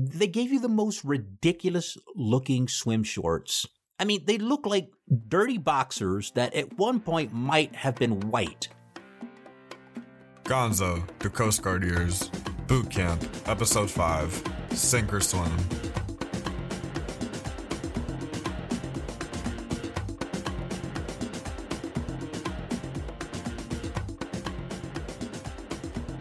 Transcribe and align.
They 0.00 0.28
gave 0.28 0.52
you 0.52 0.60
the 0.60 0.68
most 0.68 1.02
ridiculous 1.02 1.98
looking 2.14 2.68
swim 2.68 3.02
shorts. 3.02 3.66
I 3.98 4.04
mean, 4.04 4.24
they 4.26 4.38
look 4.38 4.64
like 4.64 4.92
dirty 5.26 5.58
boxers 5.58 6.30
that 6.36 6.54
at 6.54 6.78
one 6.78 7.00
point 7.00 7.32
might 7.32 7.74
have 7.74 7.96
been 7.96 8.20
white. 8.30 8.68
Gonzo, 10.44 11.02
the 11.18 11.28
Coast 11.28 11.62
Guard 11.62 11.82
Years, 11.82 12.30
Boot 12.68 12.88
Camp, 12.90 13.24
Episode 13.46 13.90
5, 13.90 14.44
Sink 14.70 15.12
or 15.12 15.20
Swim. 15.20 15.50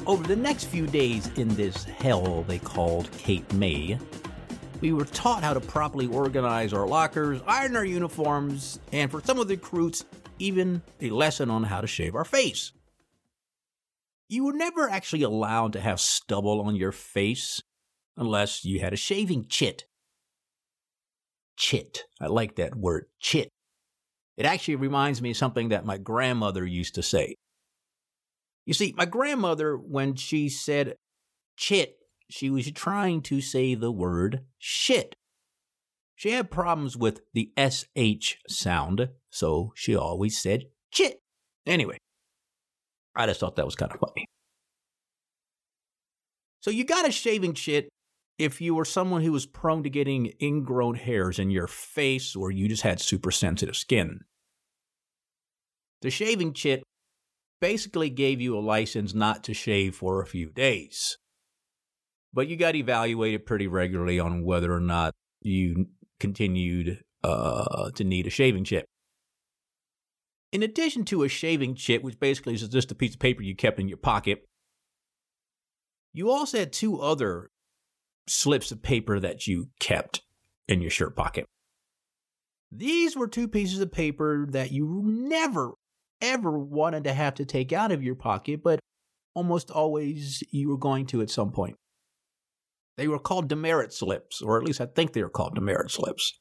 Over 0.08 0.24
the 0.24 0.38
next 0.38 0.68
few 0.68 0.88
days 0.88 1.28
in 1.38 1.50
this 1.50 1.84
hell 1.84 2.44
they 2.44 2.60
called 2.60 3.12
Cape 3.18 3.52
May, 3.52 4.00
we 4.80 4.94
were 4.94 5.04
taught 5.04 5.44
how 5.44 5.54
to 5.54 5.60
properly 5.60 6.08
organize 6.08 6.72
our 6.72 6.88
lockers, 6.88 7.42
iron 7.46 7.76
our 7.76 7.84
uniforms, 7.84 8.80
and 8.94 9.12
for 9.12 9.22
some 9.22 9.38
of 9.38 9.50
the 9.50 9.56
recruits, 9.56 10.06
even 10.40 10.82
a 11.02 11.10
lesson 11.10 11.50
on 11.50 11.66
how 11.66 11.82
to 11.82 11.88
shave 11.88 12.16
our 12.16 12.24
face. 12.24 12.72
You 14.30 14.46
were 14.46 14.54
never 14.54 14.90
actually 14.90 15.24
allowed 15.24 15.74
to 15.74 15.82
have 15.82 16.00
stubble 16.00 16.62
on 16.62 16.78
your 16.78 16.94
face 16.94 17.62
unless 18.16 18.64
you 18.64 18.80
had 18.80 18.94
a 18.94 18.98
shaving 18.98 19.48
chit. 19.50 19.88
Chit. 21.58 22.04
I 22.22 22.28
like 22.28 22.56
that 22.56 22.76
word, 22.76 23.08
chit. 23.20 23.50
It 24.38 24.46
actually 24.46 24.76
reminds 24.76 25.22
me 25.22 25.32
of 25.32 25.38
something 25.38 25.68
that 25.70 25.86
my 25.86 25.98
grandmother 25.98 26.66
used 26.66 26.96
to 26.96 27.04
say. 27.04 27.36
You 28.68 28.74
see, 28.74 28.94
my 28.98 29.06
grandmother, 29.06 29.78
when 29.78 30.16
she 30.16 30.50
said 30.50 30.98
chit, 31.56 31.96
she 32.30 32.50
was 32.50 32.70
trying 32.74 33.22
to 33.22 33.40
say 33.40 33.76
the 33.76 33.94
word 33.94 34.42
shit. 34.60 35.16
She 36.18 36.32
had 36.32 36.52
problems 36.52 36.98
with 36.98 37.22
the 37.34 37.54
SH 37.58 38.36
sound, 38.50 39.08
so 39.30 39.72
she 39.74 39.96
always 39.96 40.38
said 40.38 40.66
chit. 40.92 41.22
Anyway, 41.66 41.98
I 43.16 43.26
just 43.26 43.40
thought 43.40 43.56
that 43.56 43.66
was 43.66 43.76
kind 43.76 43.94
of 43.94 44.00
funny. 44.02 44.26
So 46.60 46.70
you 46.70 46.84
got 46.84 47.08
a 47.08 47.12
shaving 47.12 47.54
chit 47.54 47.88
if 48.38 48.60
you 48.60 48.76
were 48.76 48.84
someone 48.84 49.22
who 49.22 49.32
was 49.32 49.46
prone 49.46 49.84
to 49.84 49.90
getting 49.90 50.34
ingrown 50.42 50.96
hairs 50.96 51.40
in 51.40 51.52
your 51.52 51.68
face 51.68 52.36
or 52.36 52.52
you 52.52 52.68
just 52.68 52.84
had 52.84 53.00
super 53.00 53.32
sensitive 53.32 53.78
skin. 53.78 54.26
The 56.02 56.10
shaving 56.10 56.52
chit 56.52 56.84
basically 57.60 58.10
gave 58.10 58.42
you 58.42 58.58
a 58.58 58.60
license 58.60 59.14
not 59.14 59.44
to 59.46 59.54
shave 59.54 59.96
for 59.96 60.22
a 60.22 60.28
few 60.28 60.50
days. 60.50 61.18
But 62.34 62.48
you 62.48 62.56
got 62.56 62.76
evaluated 62.76 63.46
pretty 63.46 63.68
regularly 63.68 64.20
on 64.20 64.44
whether 64.44 64.74
or 64.74 64.80
not 64.80 65.14
you 65.42 65.88
continued 66.20 67.04
uh, 67.24 67.92
to 67.92 68.04
need 68.04 68.28
a 68.28 68.32
shaving 68.32 68.64
chit. 68.64 68.86
In 70.52 70.64
addition 70.64 71.04
to 71.06 71.24
a 71.24 71.30
shaving 71.30 71.76
chit, 71.76 72.04
which 72.04 72.20
basically 72.20 72.54
is 72.54 72.68
just 72.70 72.92
a 72.92 72.96
piece 72.96 73.14
of 73.14 73.20
paper 73.20 73.44
you 73.44 73.56
kept 73.56 73.80
in 73.80 73.88
your 73.88 73.98
pocket, 73.98 74.46
you 76.14 76.32
also 76.32 76.60
had 76.60 76.72
two 76.72 77.00
other 77.00 77.50
slips 78.28 78.72
of 78.72 78.82
paper 78.82 79.20
that 79.20 79.48
you 79.48 79.70
kept 79.80 80.22
in 80.68 80.82
your 80.82 80.92
shirt 80.92 81.16
pocket. 81.16 81.46
These 82.72 83.16
were 83.16 83.28
two 83.28 83.48
pieces 83.48 83.80
of 83.80 83.92
paper 83.92 84.46
that 84.50 84.72
you 84.72 85.02
never, 85.06 85.74
ever 86.22 86.58
wanted 86.58 87.04
to 87.06 87.14
have 87.14 87.36
to 87.36 87.46
take 87.46 87.74
out 87.74 87.92
of 87.92 88.04
your 88.04 88.16
pocket, 88.16 88.62
but 88.64 88.80
almost 89.34 89.70
always 89.70 90.44
you 90.52 90.70
were 90.70 90.78
going 90.78 91.06
to 91.08 91.22
at 91.22 91.30
some 91.30 91.52
point. 91.52 91.76
They 92.98 93.08
were 93.08 93.20
called 93.20 93.48
demerit 93.48 93.94
slips, 93.94 94.42
or 94.42 94.58
at 94.58 94.64
least 94.64 94.82
I 94.82 94.88
think 94.88 95.14
they 95.14 95.22
were 95.22 95.30
called 95.30 95.56
demerit 95.56 95.92
slips. 95.92 96.40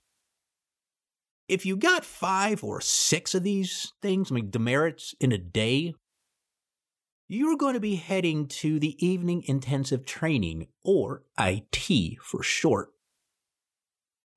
If 1.48 1.64
you 1.64 1.76
got 1.76 2.04
five 2.04 2.64
or 2.64 2.80
six 2.80 3.34
of 3.34 3.42
these 3.42 3.92
things, 4.02 4.32
I 4.32 4.34
mean, 4.34 4.50
demerits 4.50 5.14
in 5.20 5.30
a 5.30 5.38
day, 5.38 5.94
you 7.28 7.50
were 7.50 7.56
going 7.56 7.74
to 7.74 7.80
be 7.80 7.96
heading 7.96 8.46
to 8.48 8.80
the 8.80 8.96
Evening 9.04 9.42
Intensive 9.46 10.04
Training, 10.04 10.68
or 10.84 11.22
IT 11.38 12.18
for 12.22 12.42
short. 12.42 12.88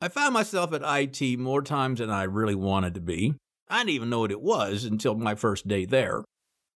I 0.02 0.08
found 0.08 0.34
myself 0.34 0.74
at 0.74 0.82
IT 0.84 1.40
more 1.40 1.62
times 1.62 2.00
than 2.00 2.10
I 2.10 2.24
really 2.24 2.56
wanted 2.56 2.94
to 2.96 3.02
be. 3.02 3.36
I 3.70 3.80
didn't 3.80 3.92
even 3.92 4.10
know 4.10 4.22
what 4.22 4.32
it 4.32 4.42
was 4.42 4.84
until 4.84 5.16
my 5.16 5.36
first 5.36 5.68
day 5.68 5.86
there. 5.86 6.24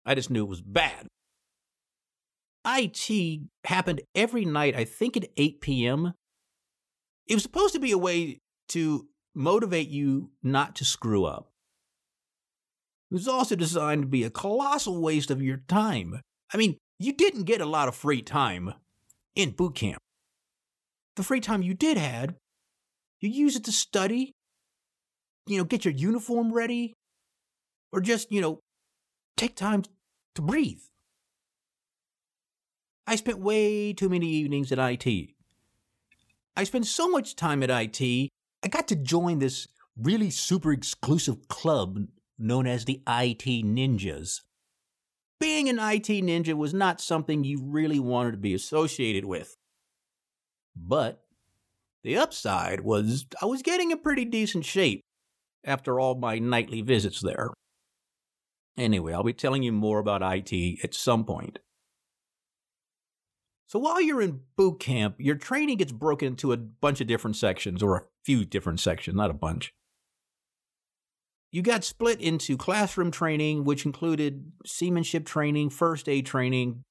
I 0.05 0.15
just 0.15 0.31
knew 0.31 0.45
it 0.45 0.49
was 0.49 0.63
bad. 0.63 1.07
IT 2.67 3.41
happened 3.65 4.03
every 4.15 4.45
night, 4.45 4.77
I 4.77 4.85
think 4.85 5.17
at 5.17 5.29
8 5.37 5.61
p.m. 5.61 6.13
It 7.27 7.35
was 7.35 7.43
supposed 7.43 7.75
to 7.75 7.81
be 7.81 7.93
a 7.93 7.99
way 7.99 8.39
to 8.71 9.07
motivate 9.35 9.89
you 9.89 10.31
not 10.43 10.75
to 10.77 10.85
screw 10.85 11.25
up. 11.25 11.51
It 13.11 13.15
was 13.15 13.29
also 13.29 13.57
designed 13.57 14.03
to 14.03 14.09
be 14.09 14.25
a 14.25 14.31
colossal 14.31 15.01
waste 15.01 15.31
of 15.31 15.43
your 15.43 15.59
time. 15.69 16.21
I 16.53 16.57
mean, 16.57 16.77
you 16.99 17.13
didn't 17.13 17.45
get 17.45 17.61
a 17.61 17.67
lot 17.67 17.89
of 17.89 17.95
free 17.95 18.23
time 18.23 18.75
in 19.35 19.51
boot 19.51 19.75
camp. 19.75 19.99
The 21.17 21.23
free 21.23 21.41
time 21.41 21.63
you 21.63 21.75
did 21.75 21.97
had, 21.97 22.37
you 23.21 23.29
use 23.29 23.57
it 23.57 23.65
to 23.65 23.73
study, 23.73 24.33
you 25.47 25.59
know, 25.59 25.65
get 25.65 25.85
your 25.85 25.95
uniform 25.95 26.53
ready, 26.53 26.95
or 27.93 28.01
just, 28.01 28.31
you 28.31 28.41
know, 28.41 28.61
take 29.37 29.57
time 29.57 29.83
to 30.35 30.43
breathe. 30.43 30.81
I 33.07 33.17
spent 33.17 33.39
way 33.39 33.93
too 33.93 34.09
many 34.09 34.29
evenings 34.29 34.71
at 34.71 34.79
IT. 34.79 35.31
I 36.57 36.65
spent 36.65 36.87
so 36.87 37.09
much 37.09 37.37
time 37.37 37.63
at 37.63 37.71
IT, 37.71 38.31
I 38.63 38.69
got 38.69 38.87
to 38.89 38.97
join 38.97 39.39
this 39.39 39.67
really 39.97 40.31
super 40.31 40.73
exclusive 40.73 41.49
club 41.49 42.07
known 42.39 42.67
as 42.67 42.85
the 42.85 43.03
IT 43.09 43.45
Ninjas. 43.65 44.41
Being 45.41 45.71
an 45.71 45.79
IT 45.79 46.09
ninja 46.09 46.53
was 46.53 46.75
not 46.75 47.01
something 47.01 47.45
you 47.45 47.63
really 47.65 47.99
wanted 47.99 48.33
to 48.33 48.37
be 48.37 48.53
associated 48.53 49.25
with. 49.25 49.57
But 50.77 51.23
the 52.05 52.19
upside 52.19 52.83
was 52.83 53.25
I 53.41 53.47
was 53.47 53.63
getting 53.63 53.91
in 53.91 54.01
pretty 54.01 54.27
decent 54.27 54.67
shape 54.67 55.03
after 55.65 56.01
all 56.01 56.15
my 56.15 56.39
nightly 56.39 56.83
visits 56.83 57.21
there. 57.21 57.51
Anyway, 58.77 59.13
I'll 59.13 59.23
be 59.23 59.33
telling 59.33 59.63
you 59.63 59.73
more 59.73 59.99
about 59.99 60.23
IT 60.23 60.79
at 60.83 60.95
some 60.95 61.25
point. 61.25 61.59
So 63.67 63.79
while 63.79 64.01
you're 64.01 64.23
in 64.23 64.41
boot 64.57 64.81
camp, 64.81 65.17
your 65.19 65.37
training 65.37 65.79
gets 65.79 65.93
broken 65.93 66.29
into 66.29 66.53
a 66.53 66.57
bunch 66.57 67.01
of 67.01 67.07
different 67.07 67.37
sections, 67.37 67.83
or 67.83 67.97
a 67.97 68.03
few 68.25 68.45
different 68.45 68.81
sections, 68.81 69.17
not 69.17 69.31
a 69.31 69.35
bunch. 69.35 69.73
You 71.53 71.63
got 71.63 71.85
split 71.85 72.21
into 72.21 72.57
classroom 72.57 73.11
training, 73.11 73.65
which 73.65 73.85
included 73.85 74.53
seamanship 74.67 75.25
training, 75.27 75.71
first 75.71 76.09
aid 76.09 76.27
training, 76.27 76.83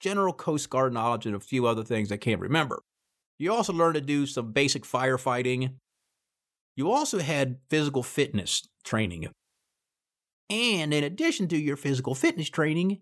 general 0.00 0.32
Coast 0.32 0.70
Guard 0.70 0.92
knowledge, 0.92 1.26
and 1.26 1.34
a 1.34 1.40
few 1.40 1.66
other 1.66 1.84
things 1.84 2.12
I 2.12 2.18
can't 2.18 2.40
remember. 2.40 2.80
You 3.38 3.52
also 3.52 3.72
learned 3.72 3.94
to 3.96 4.00
do 4.00 4.26
some 4.26 4.52
basic 4.52 4.84
firefighting. 4.84 5.74
You 6.76 6.90
also 6.90 7.18
had 7.18 7.58
physical 7.68 8.02
fitness 8.02 8.66
training. 8.84 9.28
And 10.48 10.92
in 10.92 11.04
addition 11.04 11.48
to 11.48 11.56
your 11.56 11.76
physical 11.76 12.14
fitness 12.14 12.48
training, 12.48 13.00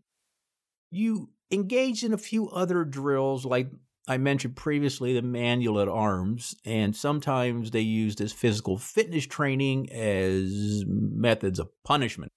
you 0.91 1.31
engaged 1.51 2.05
in 2.05 2.13
a 2.13 2.19
few 2.19 2.49
other 2.51 2.85
drills 2.85 3.45
like 3.45 3.71
I 4.09 4.19
mentioned 4.19 4.57
previously 4.57 5.15
the 5.15 5.23
manual 5.23 5.79
at 5.79 5.89
arms, 5.89 6.57
and 6.65 6.97
sometimes 6.97 7.71
they 7.71 7.81
used 7.81 8.19
this 8.19 8.33
physical 8.33 8.77
fitness 8.77 9.25
training 9.25 9.93
as 9.93 10.85
methods 10.87 11.61
of 11.61 11.69
punishment. 11.85 12.33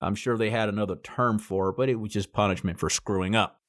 I'm 0.00 0.14
sure 0.14 0.38
they 0.38 0.50
had 0.50 0.68
another 0.68 0.96
term 0.96 1.38
for 1.38 1.70
it, 1.70 1.76
but 1.76 1.88
it 1.88 1.96
was 1.96 2.12
just 2.12 2.32
punishment 2.32 2.78
for 2.78 2.88
screwing 2.88 3.34
up. 3.34 3.60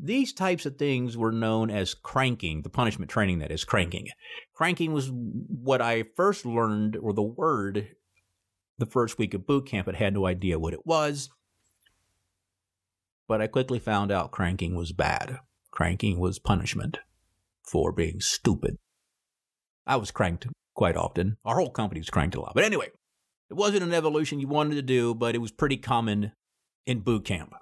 These 0.00 0.32
types 0.32 0.64
of 0.64 0.76
things 0.76 1.16
were 1.16 1.32
known 1.32 1.70
as 1.70 1.94
cranking, 1.94 2.62
the 2.62 2.70
punishment 2.70 3.10
training 3.10 3.40
that 3.40 3.50
is 3.50 3.64
cranking. 3.64 4.08
Cranking 4.54 4.92
was 4.92 5.10
what 5.12 5.82
I 5.82 6.04
first 6.14 6.46
learned, 6.46 6.96
or 6.96 7.12
the 7.12 7.22
word, 7.22 7.88
the 8.78 8.86
first 8.86 9.18
week 9.18 9.34
of 9.34 9.46
boot 9.46 9.66
camp. 9.66 9.88
I 9.88 9.96
had 9.96 10.14
no 10.14 10.26
idea 10.26 10.58
what 10.58 10.72
it 10.72 10.86
was. 10.86 11.30
But 13.26 13.42
I 13.42 13.48
quickly 13.48 13.80
found 13.80 14.12
out 14.12 14.30
cranking 14.30 14.76
was 14.76 14.92
bad. 14.92 15.40
Cranking 15.70 16.18
was 16.18 16.38
punishment 16.38 16.98
for 17.62 17.92
being 17.92 18.20
stupid. 18.20 18.78
I 19.86 19.96
was 19.96 20.10
cranked 20.10 20.46
quite 20.74 20.96
often. 20.96 21.38
Our 21.44 21.56
whole 21.56 21.70
company 21.70 22.00
was 22.00 22.10
cranked 22.10 22.36
a 22.36 22.40
lot. 22.40 22.54
But 22.54 22.64
anyway, 22.64 22.88
it 23.50 23.54
wasn't 23.54 23.82
an 23.82 23.92
evolution 23.92 24.38
you 24.38 24.48
wanted 24.48 24.76
to 24.76 24.82
do, 24.82 25.14
but 25.14 25.34
it 25.34 25.38
was 25.38 25.50
pretty 25.50 25.76
common 25.76 26.32
in 26.86 27.00
boot 27.00 27.24
camp. 27.24 27.52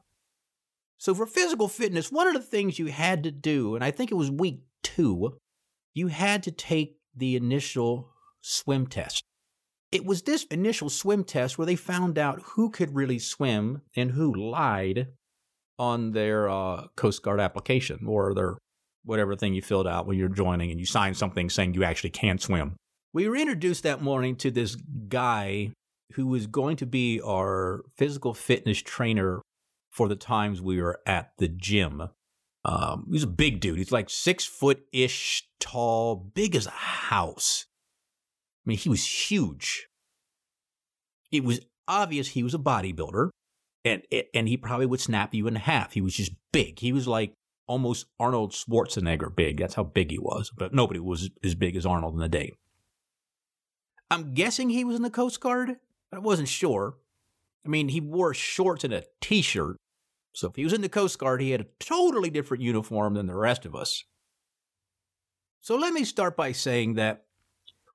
So 0.98 1.14
for 1.14 1.26
physical 1.26 1.68
fitness, 1.68 2.10
one 2.10 2.26
of 2.26 2.34
the 2.34 2.40
things 2.40 2.78
you 2.78 2.86
had 2.86 3.22
to 3.24 3.30
do, 3.30 3.74
and 3.74 3.84
I 3.84 3.90
think 3.90 4.10
it 4.10 4.16
was 4.16 4.30
week 4.30 4.60
two, 4.82 5.38
you 5.94 6.08
had 6.08 6.42
to 6.44 6.50
take 6.50 6.96
the 7.14 7.36
initial 7.36 8.10
swim 8.40 8.86
test. 8.86 9.22
It 9.92 10.04
was 10.04 10.22
this 10.22 10.44
initial 10.44 10.90
swim 10.90 11.24
test 11.24 11.58
where 11.58 11.66
they 11.66 11.76
found 11.76 12.18
out 12.18 12.42
who 12.42 12.70
could 12.70 12.94
really 12.94 13.18
swim 13.18 13.82
and 13.94 14.10
who 14.10 14.34
lied 14.34 15.08
on 15.78 16.12
their 16.12 16.48
uh, 16.48 16.86
Coast 16.96 17.22
Guard 17.22 17.40
application 17.40 18.06
or 18.06 18.34
their 18.34 18.58
whatever 19.04 19.36
thing 19.36 19.54
you 19.54 19.62
filled 19.62 19.86
out 19.86 20.06
when 20.06 20.18
you're 20.18 20.28
joining 20.28 20.70
and 20.70 20.80
you 20.80 20.86
signed 20.86 21.16
something 21.16 21.48
saying 21.48 21.74
you 21.74 21.84
actually 21.84 22.10
can 22.10 22.38
swim. 22.38 22.76
We 23.12 23.28
were 23.28 23.36
introduced 23.36 23.84
that 23.84 24.02
morning 24.02 24.36
to 24.36 24.50
this 24.50 24.76
guy 25.08 25.72
who 26.12 26.26
was 26.26 26.46
going 26.46 26.76
to 26.78 26.86
be 26.86 27.20
our 27.20 27.82
physical 27.96 28.34
fitness 28.34 28.82
trainer 28.82 29.40
for 29.96 30.08
the 30.08 30.16
times 30.16 30.60
we 30.60 30.78
were 30.78 31.00
at 31.06 31.32
the 31.38 31.48
gym. 31.48 32.10
Um, 32.66 33.06
he's 33.10 33.22
a 33.22 33.28
big 33.28 33.60
dude. 33.60 33.78
He's 33.78 33.92
like 33.92 34.10
six 34.10 34.44
foot 34.44 34.82
ish 34.92 35.48
tall, 35.58 36.16
big 36.16 36.54
as 36.54 36.66
a 36.66 36.70
house. 36.70 37.64
I 38.64 38.68
mean, 38.68 38.76
he 38.76 38.90
was 38.90 39.30
huge. 39.30 39.88
It 41.32 41.44
was 41.44 41.60
obvious 41.88 42.28
he 42.28 42.42
was 42.42 42.52
a 42.52 42.58
bodybuilder 42.58 43.30
and 43.86 44.02
and 44.34 44.48
he 44.48 44.58
probably 44.58 44.84
would 44.84 45.00
snap 45.00 45.32
you 45.32 45.46
in 45.46 45.54
half. 45.54 45.94
He 45.94 46.02
was 46.02 46.14
just 46.14 46.32
big. 46.52 46.80
He 46.80 46.92
was 46.92 47.08
like 47.08 47.32
almost 47.66 48.06
Arnold 48.20 48.52
Schwarzenegger 48.52 49.34
big. 49.34 49.58
That's 49.58 49.74
how 49.74 49.84
big 49.84 50.10
he 50.10 50.18
was. 50.18 50.52
But 50.54 50.74
nobody 50.74 51.00
was 51.00 51.30
as 51.42 51.54
big 51.54 51.74
as 51.74 51.86
Arnold 51.86 52.14
in 52.14 52.20
the 52.20 52.28
day. 52.28 52.52
I'm 54.10 54.34
guessing 54.34 54.68
he 54.68 54.84
was 54.84 54.96
in 54.96 55.02
the 55.02 55.10
Coast 55.10 55.40
Guard. 55.40 55.76
But 56.10 56.18
I 56.18 56.20
wasn't 56.20 56.48
sure. 56.48 56.96
I 57.64 57.68
mean, 57.68 57.88
he 57.88 58.00
wore 58.00 58.34
shorts 58.34 58.84
and 58.84 58.92
a 58.92 59.04
t-shirt. 59.20 59.76
So 60.36 60.48
if 60.48 60.56
he 60.56 60.64
was 60.64 60.74
in 60.74 60.82
the 60.82 60.90
Coast 60.90 61.18
Guard, 61.18 61.40
he 61.40 61.52
had 61.52 61.62
a 61.62 61.66
totally 61.80 62.28
different 62.28 62.62
uniform 62.62 63.14
than 63.14 63.26
the 63.26 63.34
rest 63.34 63.64
of 63.64 63.74
us. 63.74 64.04
So 65.60 65.76
let 65.76 65.94
me 65.94 66.04
start 66.04 66.36
by 66.36 66.52
saying 66.52 66.94
that 66.94 67.24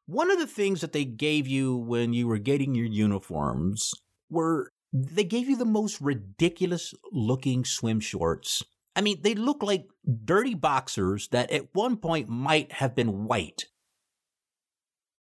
one 0.07 0.31
of 0.31 0.39
the 0.39 0.47
things 0.47 0.81
that 0.81 0.91
they 0.91 1.05
gave 1.05 1.47
you 1.47 1.77
when 1.77 2.13
you 2.13 2.27
were 2.27 2.39
getting 2.39 2.73
your 2.73 2.87
uniforms 2.87 3.93
were 4.27 4.73
they 4.91 5.23
gave 5.23 5.47
you 5.47 5.55
the 5.55 5.65
most 5.65 6.01
ridiculous 6.01 6.95
looking 7.11 7.63
swim 7.63 7.99
shorts. 7.99 8.63
I 8.95 9.01
mean, 9.01 9.21
they 9.21 9.35
look 9.35 9.61
like 9.61 9.85
dirty 10.25 10.55
boxers 10.55 11.27
that 11.27 11.51
at 11.51 11.75
one 11.75 11.95
point 11.95 12.27
might 12.27 12.71
have 12.71 12.95
been 12.95 13.25
white. 13.25 13.67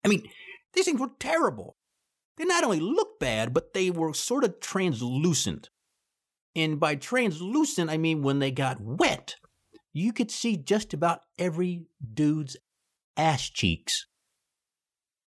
I 0.03 0.09
mean, 0.09 0.27
these 0.73 0.87
things 0.87 0.99
were 0.99 1.11
terrible. 1.21 1.77
They 2.39 2.47
not 2.47 2.65
only 2.65 2.81
looked 2.81 3.21
bad, 3.21 3.53
but 3.53 3.75
they 3.75 3.91
were 3.91 4.15
sort 4.15 4.45
of 4.45 4.61
translucent. 4.61 5.69
And 6.55 6.79
by 6.79 6.97
translucent, 6.97 7.91
I 7.91 7.97
mean 7.97 8.23
when 8.23 8.39
they 8.39 8.51
got 8.51 8.81
wet, 8.81 9.37
you 9.93 10.13
could 10.13 10.31
see 10.31 10.57
just 10.57 10.93
about 10.93 11.21
every 11.39 11.87
dude's 12.13 12.57
ass 13.17 13.49
cheeks. 13.49 14.07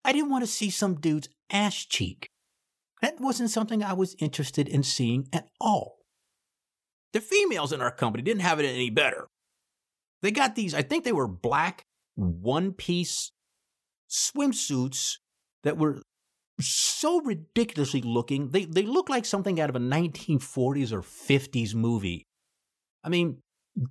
I 0.05 0.13
didn't 0.13 0.31
want 0.31 0.45
to 0.45 0.51
see 0.51 0.71
some 0.71 1.01
dude's 1.01 1.29
ass 1.51 1.85
cheek. 1.85 2.31
That 3.01 3.21
wasn't 3.21 3.51
something 3.51 3.83
I 3.83 3.93
was 3.93 4.17
interested 4.19 4.69
in 4.69 4.83
seeing 4.83 5.29
at 5.33 5.49
all. 5.61 5.99
The 7.13 7.21
females 7.21 7.73
in 7.73 7.81
our 7.81 7.91
company 7.91 8.23
didn't 8.23 8.43
have 8.43 8.61
it 8.61 8.67
any 8.67 8.91
better. 8.91 9.29
They 10.23 10.31
got 10.31 10.55
these, 10.55 10.75
I 10.75 10.83
think 10.83 11.05
they 11.05 11.13
were 11.13 11.29
black 11.29 11.85
one 12.17 12.73
piece 12.73 13.31
swimsuits 14.11 15.19
that 15.65 15.77
were 15.77 16.03
so 16.61 17.21
ridiculously 17.21 18.03
looking. 18.03 18.51
They, 18.51 18.65
they 18.65 18.83
look 18.83 19.09
like 19.09 19.25
something 19.25 19.61
out 19.61 19.71
of 19.71 19.77
a 19.77 19.81
1940s 19.81 20.93
or 20.93 21.01
50s 21.01 21.75
movie. 21.75 22.27
I 23.03 23.09
mean, 23.09 23.39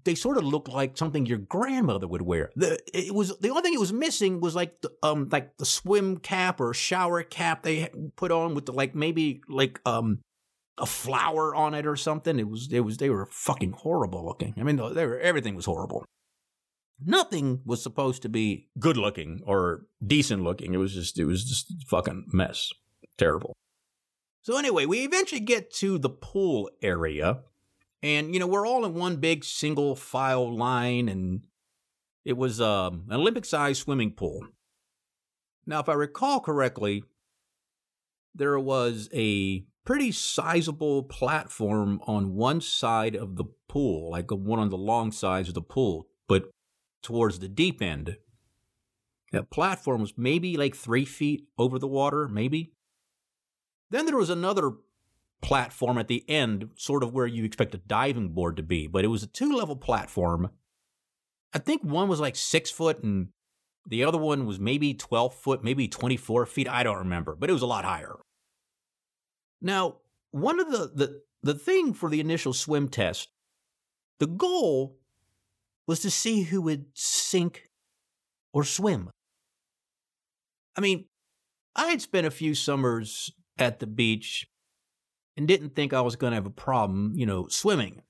they 0.06 0.16
sort 0.16 0.38
of 0.38 0.44
look 0.44 0.68
like 0.68 0.98
something 0.98 1.26
your 1.26 1.38
grandmother 1.38 2.08
would 2.08 2.22
wear. 2.22 2.52
The 2.56 2.80
it 2.94 3.14
was 3.14 3.38
the 3.40 3.50
only 3.50 3.62
thing 3.62 3.74
it 3.74 3.80
was 3.80 3.92
missing 3.92 4.40
was 4.40 4.56
like 4.56 4.80
the 4.82 4.92
um 5.04 5.28
like 5.30 5.58
the 5.58 5.66
swim 5.66 6.18
cap 6.18 6.62
or 6.62 6.74
shower 6.74 7.22
cap 7.24 7.64
they 7.64 7.90
put 8.16 8.32
on 8.32 8.56
with 8.56 8.66
the 8.66 8.72
like 8.72 8.96
maybe 8.96 9.42
like 9.50 9.82
um 9.86 10.20
a 10.78 10.86
flower 10.86 11.54
on 11.54 11.74
it 11.74 11.86
or 11.86 11.98
something. 11.98 12.40
It 12.40 12.48
was 12.48 12.72
it 12.72 12.80
was 12.80 12.98
they 12.98 13.10
were 13.10 13.28
fucking 13.30 13.74
horrible 13.74 14.26
looking. 14.26 14.54
I 14.58 14.64
mean 14.64 14.78
they 14.78 15.06
were 15.06 15.20
everything 15.20 15.56
was 15.56 15.66
horrible. 15.66 16.06
Nothing 17.06 17.62
was 17.66 17.82
supposed 17.82 18.22
to 18.22 18.30
be 18.30 18.70
good 18.80 18.98
looking 18.98 19.42
or 19.46 19.86
decent 20.06 20.44
looking. 20.44 20.74
It 20.74 20.78
was 20.78 20.94
just 20.94 21.20
it 21.20 21.26
was 21.26 21.44
just 21.44 21.74
fucking 21.88 22.28
mess. 22.32 22.70
Terrible. 23.18 23.54
So 24.42 24.58
anyway, 24.58 24.86
we 24.86 25.04
eventually 25.04 25.42
get 25.42 25.74
to 25.76 25.98
the 25.98 26.10
pool 26.10 26.70
area 26.82 27.40
and, 28.04 28.34
you 28.34 28.40
know, 28.40 28.48
we're 28.48 28.68
all 28.68 28.84
in 28.84 28.94
one 28.94 29.16
big 29.16 29.46
single 29.46 29.96
file 29.96 30.54
line, 30.54 31.08
and 31.08 31.48
it 32.26 32.34
was 32.34 32.60
um, 32.60 33.06
an 33.10 33.22
Olympic 33.22 33.46
sized 33.46 33.82
swimming 33.82 34.12
pool. 34.12 34.46
Now, 35.66 35.80
if 35.80 35.88
I 35.88 35.94
recall 35.94 36.42
correctly, 36.42 37.06
there 38.36 38.60
was 38.60 39.10
a 39.14 39.64
pretty 39.86 40.12
sizable 40.12 41.04
platform 41.04 42.02
on 42.06 42.36
one 42.36 42.60
side 42.60 43.16
of 43.16 43.38
the 43.38 43.46
pool, 43.70 44.12
like 44.12 44.30
one 44.32 44.60
on 44.60 44.70
the 44.70 44.78
long 44.78 45.14
sides 45.14 45.48
of 45.48 45.56
the 45.56 45.62
pool, 45.62 46.08
but 46.28 46.52
towards 47.04 47.40
the 47.40 47.48
deep 47.48 47.82
end. 47.82 48.18
That 49.32 49.52
platform 49.52 50.02
was 50.02 50.14
maybe 50.18 50.58
like 50.58 50.76
three 50.76 51.06
feet 51.06 51.48
over 51.58 51.78
the 51.78 51.88
water, 51.88 52.28
maybe. 52.28 52.72
Then 53.90 54.06
there 54.06 54.18
was 54.18 54.30
another 54.30 54.72
platform 55.42 55.98
at 55.98 56.08
the 56.08 56.28
end, 56.30 56.70
sort 56.76 57.04
of 57.04 57.14
where 57.14 57.28
you 57.28 57.44
expect 57.44 57.76
a 57.76 57.80
diving 57.80 58.30
board 58.30 58.58
to 58.58 58.64
be, 58.64 58.88
but 58.88 59.04
it 59.04 59.10
was 59.10 59.24
a 59.24 59.28
two 59.28 59.56
level 59.56 59.76
platform. 59.76 60.50
I 61.54 61.60
think 61.60 61.84
one 61.84 62.08
was 62.08 62.20
like 62.20 62.36
six 62.36 62.72
foot 62.72 63.04
and 63.04 63.28
the 63.86 64.04
other 64.04 64.18
one 64.18 64.46
was 64.46 64.60
maybe 64.60 64.94
12 64.94 65.36
foot, 65.36 65.64
maybe 65.64 65.88
24 65.88 66.46
feet. 66.46 66.70
I 66.70 66.84
don't 66.84 66.98
remember, 66.98 67.36
but 67.36 67.50
it 67.50 67.54
was 67.54 67.62
a 67.62 67.68
lot 67.68 67.86
higher. 67.86 68.16
Now, 69.62 69.98
one 70.32 70.60
of 70.60 70.72
the, 70.72 70.92
the, 70.94 71.22
the 71.42 71.54
thing 71.54 71.94
for 71.94 72.10
the 72.10 72.20
initial 72.20 72.54
swim 72.54 72.88
test, 72.88 73.30
the 74.20 74.28
goal 74.28 74.98
was 75.88 76.00
to 76.02 76.12
see 76.12 76.44
who 76.44 76.62
would 76.62 76.86
sink 76.94 77.70
or 78.54 78.64
swim. 78.64 79.10
I 80.76 80.82
mean, 80.82 81.06
I 81.76 81.88
had 81.88 82.02
spent 82.02 82.28
a 82.28 82.32
few 82.32 82.56
summers 82.56 83.32
at 83.58 83.80
the 83.80 83.88
beach 83.88 84.48
and 85.36 85.48
didn't 85.48 85.76
think 85.76 85.94
I 85.94 86.02
was 86.02 86.16
going 86.16 86.32
to 86.32 86.36
have 86.36 86.46
a 86.46 86.52
problem, 86.52 87.14
you 87.16 87.26
know, 87.26 87.48
swimming. 87.48 88.02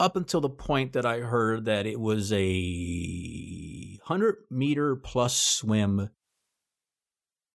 Up 0.00 0.14
until 0.14 0.40
the 0.40 0.50
point 0.50 0.92
that 0.92 1.04
I 1.04 1.18
heard 1.18 1.64
that 1.64 1.84
it 1.86 1.98
was 1.98 2.32
a 2.32 3.98
100 4.06 4.36
meter 4.48 4.94
plus 4.94 5.36
swim, 5.36 6.10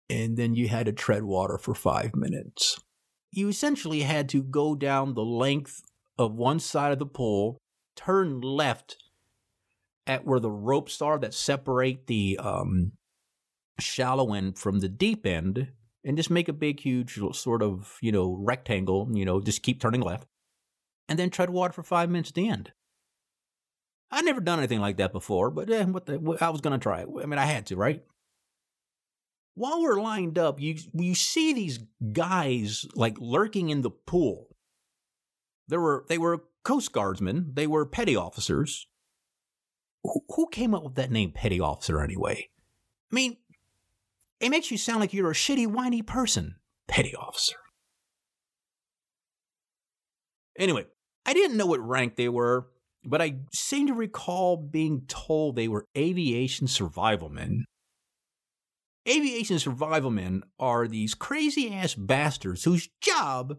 and 0.08 0.36
then 0.36 0.54
you 0.54 0.68
had 0.68 0.86
to 0.86 0.92
tread 0.92 1.24
water 1.24 1.58
for 1.58 1.74
five 1.74 2.14
minutes. 2.14 2.78
You 3.32 3.48
essentially 3.48 4.02
had 4.02 4.28
to 4.30 4.42
go 4.42 4.76
down 4.76 5.14
the 5.14 5.24
length 5.24 5.82
of 6.16 6.34
one 6.34 6.60
side 6.60 6.92
of 6.92 7.00
the 7.00 7.06
pool, 7.06 7.58
turn 7.96 8.40
left 8.40 8.96
at 10.08 10.24
where 10.24 10.40
the 10.40 10.50
ropes 10.50 11.00
are 11.02 11.18
that 11.18 11.34
separate 11.34 12.06
the 12.06 12.38
um, 12.38 12.92
shallow 13.78 14.34
end 14.34 14.58
from 14.58 14.80
the 14.80 14.88
deep 14.88 15.26
end, 15.26 15.68
and 16.04 16.16
just 16.16 16.30
make 16.30 16.48
a 16.48 16.52
big, 16.52 16.80
huge 16.80 17.20
sort 17.32 17.62
of, 17.62 17.98
you 18.00 18.10
know, 18.10 18.36
rectangle, 18.40 19.08
you 19.12 19.24
know, 19.24 19.40
just 19.40 19.62
keep 19.62 19.80
turning 19.80 20.00
left 20.00 20.26
and 21.08 21.18
then 21.18 21.30
tread 21.30 21.50
water 21.50 21.72
for 21.72 21.82
five 21.82 22.10
minutes 22.10 22.30
at 22.30 22.34
the 22.34 22.48
end. 22.48 22.72
I'd 24.10 24.24
never 24.24 24.40
done 24.40 24.58
anything 24.58 24.80
like 24.80 24.96
that 24.98 25.12
before, 25.12 25.50
but 25.50 25.70
eh, 25.70 25.84
what 25.84 26.06
the, 26.06 26.36
I 26.40 26.50
was 26.50 26.60
going 26.60 26.78
to 26.78 26.82
try 26.82 27.00
it. 27.00 27.08
I 27.22 27.26
mean, 27.26 27.38
I 27.38 27.44
had 27.44 27.66
to, 27.66 27.76
right? 27.76 28.02
While 29.54 29.82
we're 29.82 30.00
lined 30.00 30.38
up, 30.38 30.60
you 30.60 30.76
you 30.94 31.14
see 31.16 31.52
these 31.52 31.80
guys 32.12 32.86
like 32.94 33.16
lurking 33.18 33.70
in 33.70 33.82
the 33.82 33.90
pool. 33.90 34.46
There 35.66 35.80
were 35.80 36.04
they 36.08 36.16
were 36.16 36.44
Coast 36.62 36.92
Guardsmen. 36.92 37.50
They 37.54 37.66
were 37.66 37.84
petty 37.84 38.14
officers. 38.14 38.86
Who, 40.04 40.48
came 40.50 40.74
up 40.74 40.84
with 40.84 40.94
that 40.94 41.10
name, 41.10 41.32
petty 41.32 41.60
officer? 41.60 42.00
Anyway, 42.00 42.48
I 43.10 43.14
mean, 43.14 43.36
it 44.40 44.50
makes 44.50 44.70
you 44.70 44.78
sound 44.78 45.00
like 45.00 45.12
you're 45.12 45.30
a 45.30 45.34
shitty, 45.34 45.66
whiny 45.66 46.02
person, 46.02 46.56
petty 46.86 47.14
officer. 47.14 47.56
Anyway, 50.58 50.86
I 51.26 51.32
didn't 51.34 51.56
know 51.56 51.66
what 51.66 51.86
rank 51.86 52.16
they 52.16 52.28
were, 52.28 52.68
but 53.04 53.20
I 53.20 53.36
seem 53.52 53.86
to 53.88 53.94
recall 53.94 54.56
being 54.56 55.02
told 55.08 55.56
they 55.56 55.68
were 55.68 55.84
aviation 55.96 56.66
survival 56.66 57.28
men. 57.28 57.64
Aviation 59.08 59.58
survival 59.58 60.10
men 60.10 60.42
are 60.58 60.86
these 60.86 61.14
crazy 61.14 61.72
ass 61.72 61.94
bastards 61.94 62.64
whose 62.64 62.88
job 63.00 63.56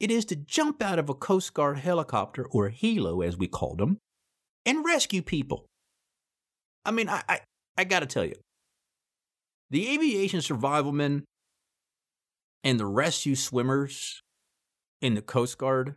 it 0.00 0.10
is 0.10 0.24
to 0.26 0.36
jump 0.36 0.80
out 0.80 0.98
of 0.98 1.08
a 1.08 1.14
Coast 1.14 1.54
Guard 1.54 1.78
helicopter, 1.78 2.46
or 2.50 2.70
helo 2.70 3.26
as 3.26 3.36
we 3.36 3.48
called 3.48 3.78
them, 3.78 3.98
and 4.68 4.84
rescue 4.84 5.22
people. 5.22 5.64
I 6.84 6.90
mean, 6.90 7.08
I, 7.08 7.22
I, 7.26 7.40
I 7.78 7.84
gotta 7.84 8.06
tell 8.06 8.24
you, 8.24 8.34
the 9.70 9.88
aviation 9.88 10.40
survivalmen 10.40 11.22
and 12.62 12.78
the 12.78 12.86
rescue 12.86 13.34
swimmers 13.34 14.20
in 15.00 15.14
the 15.14 15.22
Coast 15.22 15.56
Guard, 15.56 15.94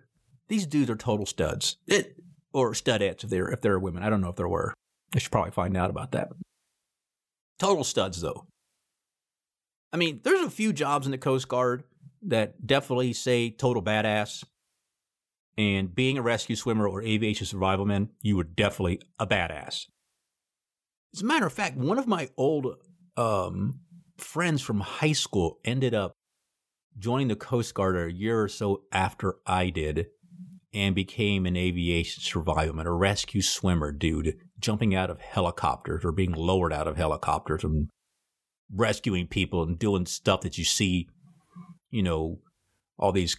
these 0.48 0.66
dudes 0.66 0.90
are 0.90 0.96
total 0.96 1.26
studs. 1.26 1.78
It, 1.86 2.16
or 2.54 2.72
studettes 2.74 3.24
if 3.24 3.30
they're 3.30 3.48
if 3.48 3.62
they're 3.62 3.80
women. 3.80 4.04
I 4.04 4.10
don't 4.10 4.22
know 4.22 4.30
if 4.30 4.36
there 4.36 4.48
were. 4.48 4.74
I 5.14 5.20
should 5.20 5.32
probably 5.32 5.52
find 5.52 5.76
out 5.76 5.90
about 5.90 6.12
that. 6.14 6.30
Total 7.60 7.84
studs 7.84 8.22
though. 8.22 8.46
I 9.94 9.98
mean, 9.98 10.22
there's 10.24 10.46
a 10.46 10.50
few 10.50 10.72
jobs 10.72 11.06
in 11.06 11.12
the 11.12 11.18
Coast 11.18 11.48
Guard 11.48 11.84
that 12.24 12.66
definitely 12.66 13.14
say 13.14 13.50
total 13.50 13.84
badass. 13.84 14.44
And 15.58 15.94
being 15.94 16.18
a 16.18 16.22
rescue 16.22 16.56
swimmer 16.56 16.88
or 16.88 17.02
aviation 17.02 17.46
survivalman, 17.46 18.10
you 18.22 18.38
were 18.38 18.44
definitely 18.44 19.02
a 19.20 19.28
badass. 19.28 19.88
As 21.14 21.22
a 21.22 21.26
matter 21.26 21.46
of 21.46 21.54
fact, 21.54 21.78
one 21.78 22.00
of 22.00 22.08
my 22.08 22.30
old 22.38 22.78
um, 23.18 23.82
friends 24.18 24.62
from 24.62 24.80
high 24.80 25.12
school 25.12 25.60
ended 25.66 25.94
up 25.94 26.14
joining 26.98 27.28
the 27.28 27.36
Coast 27.36 27.74
Guard 27.74 27.96
a 27.98 28.14
year 28.14 28.42
or 28.42 28.48
so 28.48 28.84
after 28.92 29.36
I 29.46 29.70
did 29.70 30.08
and 30.74 30.96
became 30.96 31.46
an 31.46 31.58
aviation 31.58 32.24
survivalman, 32.24 32.86
a 32.86 32.92
rescue 32.92 33.42
swimmer 33.42 33.92
dude, 33.92 34.38
jumping 34.60 34.96
out 34.96 35.10
of 35.10 35.20
helicopters 35.20 36.06
or 36.06 36.12
being 36.12 36.32
lowered 36.32 36.72
out 36.72 36.88
of 36.88 36.96
helicopters 36.96 37.64
and 37.64 37.90
rescuing 38.74 39.28
people 39.28 39.64
and 39.64 39.78
doing 39.78 40.06
stuff 40.06 40.42
that 40.42 40.58
you 40.58 40.64
see, 40.64 41.10
you 41.90 42.02
know, 42.02 42.40
all 43.02 43.12
these 43.12 43.36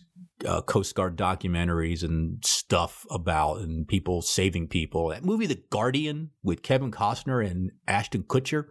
uh, 0.46 0.60
Coast 0.62 0.94
Guard 0.94 1.16
documentaries 1.16 2.02
and 2.02 2.44
stuff 2.44 3.06
about 3.10 3.60
and 3.60 3.86
people 3.86 4.20
saving 4.20 4.66
people. 4.68 5.08
That 5.08 5.24
movie, 5.24 5.46
The 5.46 5.62
Guardian, 5.70 6.30
with 6.42 6.62
Kevin 6.62 6.90
Costner 6.90 7.48
and 7.48 7.70
Ashton 7.86 8.24
Kutcher. 8.24 8.64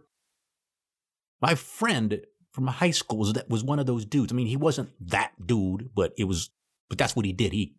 My 1.42 1.56
friend 1.56 2.22
from 2.52 2.68
high 2.68 2.92
school 2.92 3.20
was, 3.20 3.34
that 3.34 3.50
was 3.50 3.64
one 3.64 3.80
of 3.80 3.86
those 3.86 4.06
dudes. 4.06 4.34
I 4.34 4.36
mean, 4.36 4.48
he 4.48 4.58
wasn't 4.58 4.90
that 5.08 5.32
dude, 5.44 5.92
but 5.96 6.12
it 6.18 6.26
was, 6.26 6.52
but 6.90 6.98
that's 6.98 7.16
what 7.16 7.26
he 7.26 7.32
did. 7.32 7.54
He 7.54 7.76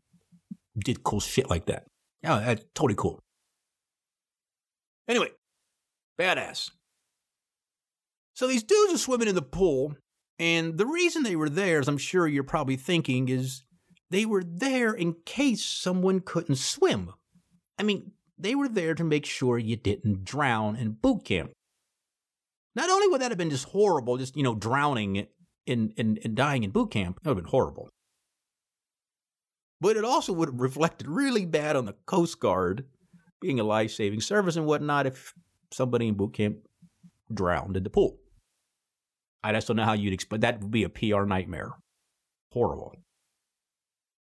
did 0.83 1.05
cool 1.05 1.21
shit 1.21 1.51
like 1.51 1.67
that. 1.67 1.85
Yeah, 2.23 2.41
that's 2.41 2.65
totally 2.75 2.97
cool. 2.97 3.21
Anyway, 5.07 5.29
badass. 6.19 6.71
So 8.35 8.47
these 8.47 8.63
dudes 8.63 8.95
are 8.95 8.99
swimming 8.99 9.29
in 9.29 9.35
the 9.35 9.43
pool, 9.43 9.95
and 10.43 10.77
the 10.77 10.87
reason 10.87 11.23
they 11.23 11.37
were 11.37 11.49
there, 11.49 11.79
as 11.79 11.87
I'm 11.87 11.99
sure 11.99 12.27
you're 12.27 12.43
probably 12.43 12.75
thinking, 12.75 13.29
is 13.29 13.63
they 14.11 14.27
were 14.27 14.43
there 14.43 14.93
in 14.93 15.15
case 15.25 15.65
someone 15.65 16.19
couldn't 16.19 16.57
swim. 16.57 17.13
I 17.79 17.85
mean, 17.85 18.11
they 18.37 18.57
were 18.57 18.67
there 18.67 18.97
to 18.97 19.05
make 19.05 19.25
sure 19.25 19.57
you 19.57 19.77
didn't 19.77 20.25
drown 20.25 20.75
in 20.75 20.95
boot 20.95 21.25
camp. 21.25 21.53
Not 22.75 22.91
only 22.91 23.07
would 23.07 23.21
that 23.21 23.31
have 23.31 23.39
been 23.39 23.51
just 23.51 23.69
horrible, 23.69 24.17
just, 24.17 24.37
you 24.37 24.43
know, 24.43 24.57
drowning 24.57 25.29
in, 25.65 25.93
in, 25.97 26.17
in 26.17 26.35
dying 26.35 26.65
in 26.65 26.73
boot 26.73 26.91
camp, 26.91 27.21
that 27.23 27.31
would 27.31 27.37
have 27.37 27.45
been 27.45 27.51
horrible. 27.53 27.89
But 29.81 29.97
it 29.97 30.05
also 30.05 30.33
would 30.33 30.49
have 30.49 30.61
reflected 30.61 31.07
really 31.07 31.47
bad 31.47 31.77
on 31.77 31.85
the 31.85 31.95
Coast 32.07 32.41
Guard 32.41 32.87
being 33.41 33.61
a 33.61 33.65
life 33.65 33.93
saving 33.93 34.21
service 34.21 34.57
and 34.57 34.67
whatnot 34.67 35.07
if 35.07 35.35
somebody 35.71 36.09
in 36.09 36.15
boot 36.15 36.35
camp 36.35 36.57
drowned 37.33 37.77
in 37.77 37.85
the 37.85 37.91
pool. 37.91 38.19
I 39.45 39.53
just 39.53 39.67
don't 39.67 39.77
know 39.77 39.85
how 39.85 39.93
you'd 39.93 40.13
explain 40.13 40.41
that 40.41 40.61
would 40.61 40.71
be 40.71 40.85
a 40.85 40.89
PR 40.89 41.25
nightmare. 41.25 41.73
Horrible. 42.53 42.95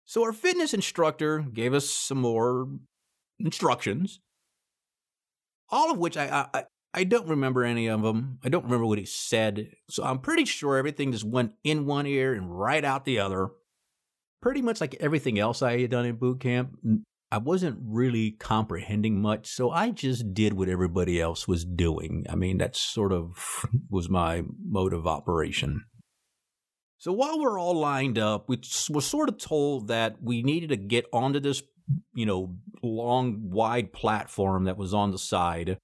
So 0.05 0.23
our 0.23 0.33
fitness 0.33 0.73
instructor 0.73 1.39
gave 1.39 1.73
us 1.73 1.89
some 1.89 2.19
more 2.19 2.67
instructions, 3.39 4.19
all 5.69 5.91
of 5.91 5.97
which 5.97 6.17
I, 6.17 6.47
I 6.53 6.63
I 6.93 7.03
don't 7.03 7.27
remember 7.27 7.63
any 7.63 7.87
of 7.87 8.01
them. 8.01 8.39
I 8.43 8.49
don't 8.49 8.63
remember 8.63 8.85
what 8.85 8.97
he 8.97 9.05
said. 9.05 9.69
So 9.89 10.03
I'm 10.03 10.19
pretty 10.19 10.45
sure 10.45 10.77
everything 10.77 11.11
just 11.11 11.23
went 11.23 11.53
in 11.63 11.85
one 11.85 12.07
ear 12.07 12.33
and 12.33 12.57
right 12.59 12.83
out 12.83 13.05
the 13.05 13.19
other. 13.19 13.49
Pretty 14.41 14.61
much 14.61 14.81
like 14.81 14.95
everything 14.99 15.37
else 15.37 15.61
I 15.61 15.79
had 15.79 15.91
done 15.91 16.05
in 16.05 16.15
boot 16.15 16.39
camp. 16.39 16.75
I 17.31 17.37
wasn't 17.37 17.77
really 17.83 18.31
comprehending 18.31 19.21
much, 19.21 19.47
so 19.47 19.69
I 19.69 19.91
just 19.91 20.33
did 20.33 20.53
what 20.53 20.67
everybody 20.67 21.21
else 21.21 21.47
was 21.47 21.63
doing. 21.63 22.25
I 22.27 22.35
mean, 22.35 22.57
that 22.57 22.75
sort 22.75 23.11
of 23.11 23.65
was 23.89 24.09
my 24.09 24.43
mode 24.65 24.93
of 24.93 25.05
operation. 25.05 25.83
So 26.97 27.13
while 27.13 27.39
we're 27.39 27.59
all 27.59 27.75
lined 27.75 28.17
up, 28.17 28.49
we 28.49 28.59
were 28.89 29.01
sort 29.01 29.29
of 29.29 29.37
told 29.37 29.87
that 29.87 30.17
we 30.21 30.43
needed 30.43 30.69
to 30.69 30.75
get 30.75 31.05
onto 31.13 31.39
this, 31.39 31.63
you 32.13 32.25
know, 32.25 32.57
long, 32.83 33.49
wide 33.51 33.93
platform 33.93 34.65
that 34.65 34.77
was 34.77 34.93
on 34.93 35.11
the 35.11 35.17
side 35.17 35.77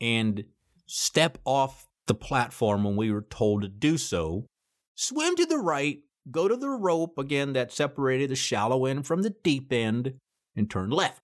and 0.00 0.44
step 0.86 1.38
off 1.44 1.88
the 2.06 2.14
platform 2.14 2.84
when 2.84 2.94
we 2.94 3.10
were 3.10 3.26
told 3.30 3.62
to 3.62 3.68
do 3.68 3.98
so. 3.98 4.46
Swim 4.94 5.34
to 5.36 5.46
the 5.46 5.58
right, 5.58 5.98
go 6.30 6.46
to 6.46 6.56
the 6.56 6.68
rope 6.68 7.18
again 7.18 7.54
that 7.54 7.72
separated 7.72 8.30
the 8.30 8.36
shallow 8.36 8.86
end 8.86 9.06
from 9.06 9.22
the 9.22 9.34
deep 9.42 9.72
end, 9.72 10.14
and 10.56 10.70
turn 10.70 10.90
left. 10.90 11.20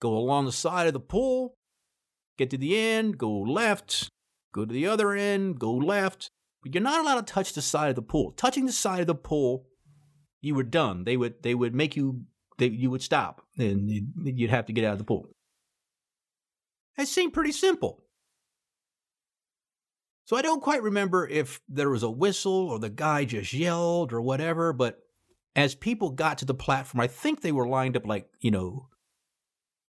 Go 0.00 0.16
along 0.16 0.46
the 0.46 0.52
side 0.52 0.86
of 0.86 0.92
the 0.92 1.00
pool, 1.00 1.54
get 2.38 2.50
to 2.50 2.58
the 2.58 2.78
end, 2.78 3.18
go 3.18 3.30
left, 3.30 4.08
go 4.54 4.64
to 4.64 4.72
the 4.72 4.86
other 4.86 5.12
end, 5.12 5.58
go 5.58 5.72
left. 5.72 6.30
But 6.62 6.74
you're 6.74 6.82
not 6.82 7.00
allowed 7.00 7.26
to 7.26 7.32
touch 7.32 7.52
the 7.52 7.62
side 7.62 7.90
of 7.90 7.96
the 7.96 8.02
pool. 8.02 8.32
Touching 8.32 8.66
the 8.66 8.72
side 8.72 9.00
of 9.00 9.06
the 9.06 9.14
pool, 9.14 9.66
you 10.40 10.54
were 10.54 10.62
done. 10.62 11.04
They 11.04 11.16
would 11.16 11.42
they 11.42 11.54
would 11.54 11.74
make 11.74 11.96
you 11.96 12.24
they, 12.58 12.68
you 12.68 12.90
would 12.90 13.02
stop 13.02 13.42
and 13.58 13.90
you'd 13.90 14.50
have 14.50 14.66
to 14.66 14.72
get 14.72 14.84
out 14.84 14.92
of 14.92 14.98
the 14.98 15.04
pool. 15.04 15.26
It 16.98 17.08
seemed 17.08 17.32
pretty 17.32 17.52
simple. 17.52 18.04
So 20.26 20.36
I 20.36 20.42
don't 20.42 20.62
quite 20.62 20.82
remember 20.82 21.26
if 21.26 21.60
there 21.68 21.90
was 21.90 22.02
a 22.02 22.10
whistle 22.10 22.68
or 22.68 22.78
the 22.78 22.90
guy 22.90 23.24
just 23.24 23.52
yelled 23.52 24.12
or 24.12 24.20
whatever, 24.20 24.72
but 24.72 25.00
as 25.56 25.74
people 25.74 26.10
got 26.10 26.38
to 26.38 26.44
the 26.44 26.54
platform, 26.54 27.00
I 27.00 27.06
think 27.06 27.40
they 27.40 27.52
were 27.52 27.66
lined 27.66 27.96
up 27.96 28.06
like, 28.06 28.28
you 28.40 28.50
know, 28.50 28.88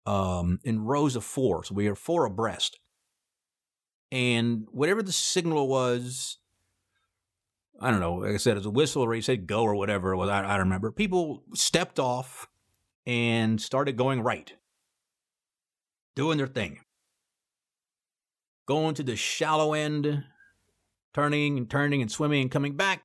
um, 0.05 0.59
in 0.63 0.83
rows 0.83 1.15
of 1.15 1.23
four. 1.23 1.63
So 1.63 1.73
we 1.73 1.89
were 1.89 1.95
four 1.95 2.25
abreast. 2.25 2.79
And 4.11 4.67
whatever 4.71 5.01
the 5.01 5.11
signal 5.11 5.67
was, 5.67 6.37
I 7.81 7.91
don't 7.91 7.99
know, 7.99 8.15
like 8.15 8.33
I 8.33 8.37
said, 8.37 8.51
it 8.51 8.59
was 8.59 8.65
a 8.65 8.71
whistle 8.71 9.03
or 9.03 9.13
he 9.13 9.21
said 9.21 9.47
go 9.47 9.63
or 9.63 9.75
whatever 9.75 10.11
it 10.13 10.17
was. 10.17 10.29
I, 10.29 10.39
I 10.39 10.57
don't 10.57 10.59
remember. 10.59 10.91
People 10.91 11.43
stepped 11.53 11.99
off 11.99 12.47
and 13.05 13.59
started 13.59 13.97
going 13.97 14.21
right, 14.21 14.53
doing 16.15 16.37
their 16.37 16.47
thing. 16.47 16.79
Going 18.67 18.95
to 18.95 19.03
the 19.03 19.15
shallow 19.15 19.73
end, 19.73 20.23
turning 21.13 21.57
and 21.57 21.69
turning 21.69 22.01
and 22.01 22.11
swimming 22.11 22.41
and 22.41 22.51
coming 22.51 22.75
back. 22.75 23.04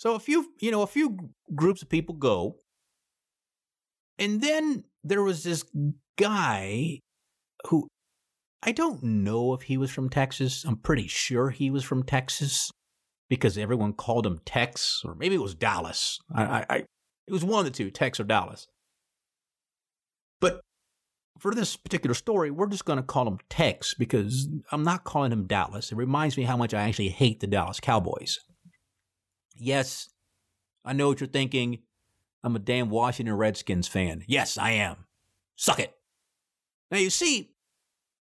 So 0.00 0.14
a 0.14 0.18
few, 0.18 0.54
you 0.60 0.70
know, 0.70 0.80
a 0.80 0.86
few 0.86 1.28
groups 1.54 1.82
of 1.82 1.90
people 1.90 2.14
go. 2.14 2.56
And 4.18 4.40
then 4.40 4.84
there 5.04 5.22
was 5.22 5.42
this 5.42 5.62
guy 6.16 7.00
who 7.66 7.86
I 8.62 8.72
don't 8.72 9.02
know 9.02 9.52
if 9.52 9.60
he 9.60 9.76
was 9.76 9.90
from 9.90 10.08
Texas. 10.08 10.64
I'm 10.64 10.78
pretty 10.78 11.06
sure 11.06 11.50
he 11.50 11.70
was 11.70 11.84
from 11.84 12.02
Texas 12.02 12.70
because 13.28 13.58
everyone 13.58 13.92
called 13.92 14.24
him 14.24 14.40
Tex, 14.46 15.02
or 15.04 15.14
maybe 15.16 15.34
it 15.34 15.42
was 15.42 15.54
Dallas. 15.54 16.18
I, 16.34 16.44
I, 16.44 16.66
I 16.70 16.76
it 17.26 17.32
was 17.32 17.44
one 17.44 17.58
of 17.58 17.70
the 17.70 17.76
two, 17.76 17.90
Tex 17.90 18.18
or 18.18 18.24
Dallas. 18.24 18.68
But 20.40 20.62
for 21.38 21.54
this 21.54 21.76
particular 21.76 22.14
story, 22.14 22.50
we're 22.50 22.68
just 22.68 22.86
going 22.86 22.98
to 22.98 23.02
call 23.02 23.28
him 23.28 23.36
Tex 23.50 23.92
because 23.92 24.48
I'm 24.72 24.82
not 24.82 25.04
calling 25.04 25.30
him 25.30 25.46
Dallas. 25.46 25.92
It 25.92 25.96
reminds 25.96 26.38
me 26.38 26.44
how 26.44 26.56
much 26.56 26.72
I 26.72 26.88
actually 26.88 27.10
hate 27.10 27.40
the 27.40 27.46
Dallas 27.46 27.80
Cowboys. 27.80 28.38
Yes, 29.60 30.08
I 30.84 30.92
know 30.92 31.08
what 31.08 31.20
you're 31.20 31.28
thinking. 31.28 31.80
I'm 32.42 32.56
a 32.56 32.58
damn 32.58 32.90
Washington 32.90 33.36
Redskins 33.36 33.86
fan. 33.86 34.24
Yes, 34.26 34.56
I 34.56 34.70
am. 34.72 35.04
Suck 35.56 35.78
it. 35.78 35.94
Now 36.90 36.98
you 36.98 37.10
see, 37.10 37.52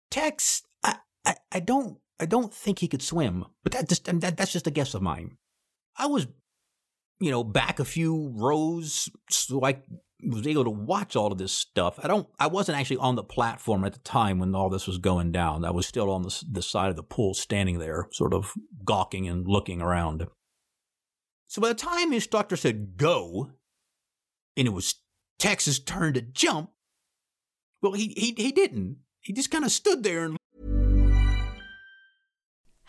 Tex, 0.09 0.63
I, 0.83 0.97
I, 1.25 1.35
I 1.51 1.59
don't 1.59 1.99
I 2.19 2.25
don't 2.25 2.53
think 2.53 2.79
he 2.79 2.87
could 2.87 3.03
swim, 3.03 3.45
but 3.63 3.73
that 3.73 3.87
just 3.87 4.05
that, 4.05 4.37
that's 4.37 4.51
just 4.51 4.67
a 4.67 4.71
guess 4.71 4.95
of 4.95 5.01
mine. 5.01 5.37
I 5.95 6.07
was 6.07 6.27
you 7.19 7.31
know, 7.31 7.43
back 7.43 7.79
a 7.79 7.85
few 7.85 8.31
rows 8.35 9.09
so 9.29 9.63
I 9.63 9.81
was 10.23 10.47
able 10.47 10.63
to 10.63 10.69
watch 10.69 11.15
all 11.15 11.31
of 11.31 11.37
this 11.37 11.51
stuff. 11.51 11.99
I 12.01 12.07
don't, 12.07 12.27
I 12.39 12.47
wasn't 12.47 12.79
actually 12.79 12.97
on 12.97 13.15
the 13.15 13.23
platform 13.23 13.83
at 13.85 13.93
the 13.93 13.99
time 13.99 14.39
when 14.39 14.55
all 14.55 14.69
this 14.69 14.87
was 14.87 14.97
going 14.97 15.31
down. 15.31 15.63
I 15.63 15.71
was 15.71 15.85
still 15.85 16.09
on 16.11 16.23
the, 16.23 16.43
the 16.51 16.61
side 16.61 16.89
of 16.89 16.95
the 16.95 17.03
pool, 17.03 17.33
standing 17.33 17.79
there, 17.79 18.07
sort 18.11 18.33
of 18.33 18.53
gawking 18.83 19.27
and 19.27 19.47
looking 19.47 19.81
around. 19.81 20.27
So 21.47 21.61
by 21.61 21.69
the 21.69 21.75
time 21.75 22.09
the 22.09 22.17
instructor 22.17 22.55
said 22.55 22.97
go, 22.97 23.51
and 24.55 24.67
it 24.67 24.71
was 24.71 24.95
Tex's 25.39 25.79
turn 25.79 26.13
to 26.13 26.21
jump, 26.21 26.71
well, 27.81 27.93
he 27.93 28.13
he 28.17 28.33
he 28.37 28.51
didn't. 28.51 28.97
He 29.21 29.33
just 29.33 29.51
kind 29.51 29.63
of 29.63 29.71
stood 29.71 30.03
there 30.03 30.25
and. 30.25 30.37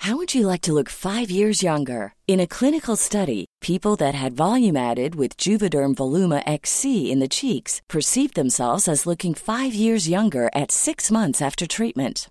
How 0.02 0.16
would 0.16 0.34
you 0.34 0.46
like 0.46 0.62
to 0.62 0.72
look 0.72 0.88
five 0.88 1.30
years 1.30 1.62
younger? 1.62 2.14
In 2.26 2.40
a 2.40 2.46
clinical 2.46 2.96
study, 2.96 3.46
people 3.60 3.96
that 3.96 4.14
had 4.14 4.32
volume 4.32 4.76
added 4.76 5.16
with 5.16 5.36
Juvederm 5.36 5.96
Voluma 5.96 6.42
XC 6.46 7.10
in 7.10 7.18
the 7.18 7.28
cheeks 7.28 7.82
perceived 7.88 8.34
themselves 8.34 8.88
as 8.88 9.06
looking 9.06 9.34
five 9.34 9.74
years 9.74 10.08
younger 10.08 10.50
at 10.54 10.70
six 10.70 11.10
months 11.10 11.42
after 11.42 11.66
treatment. 11.66 12.30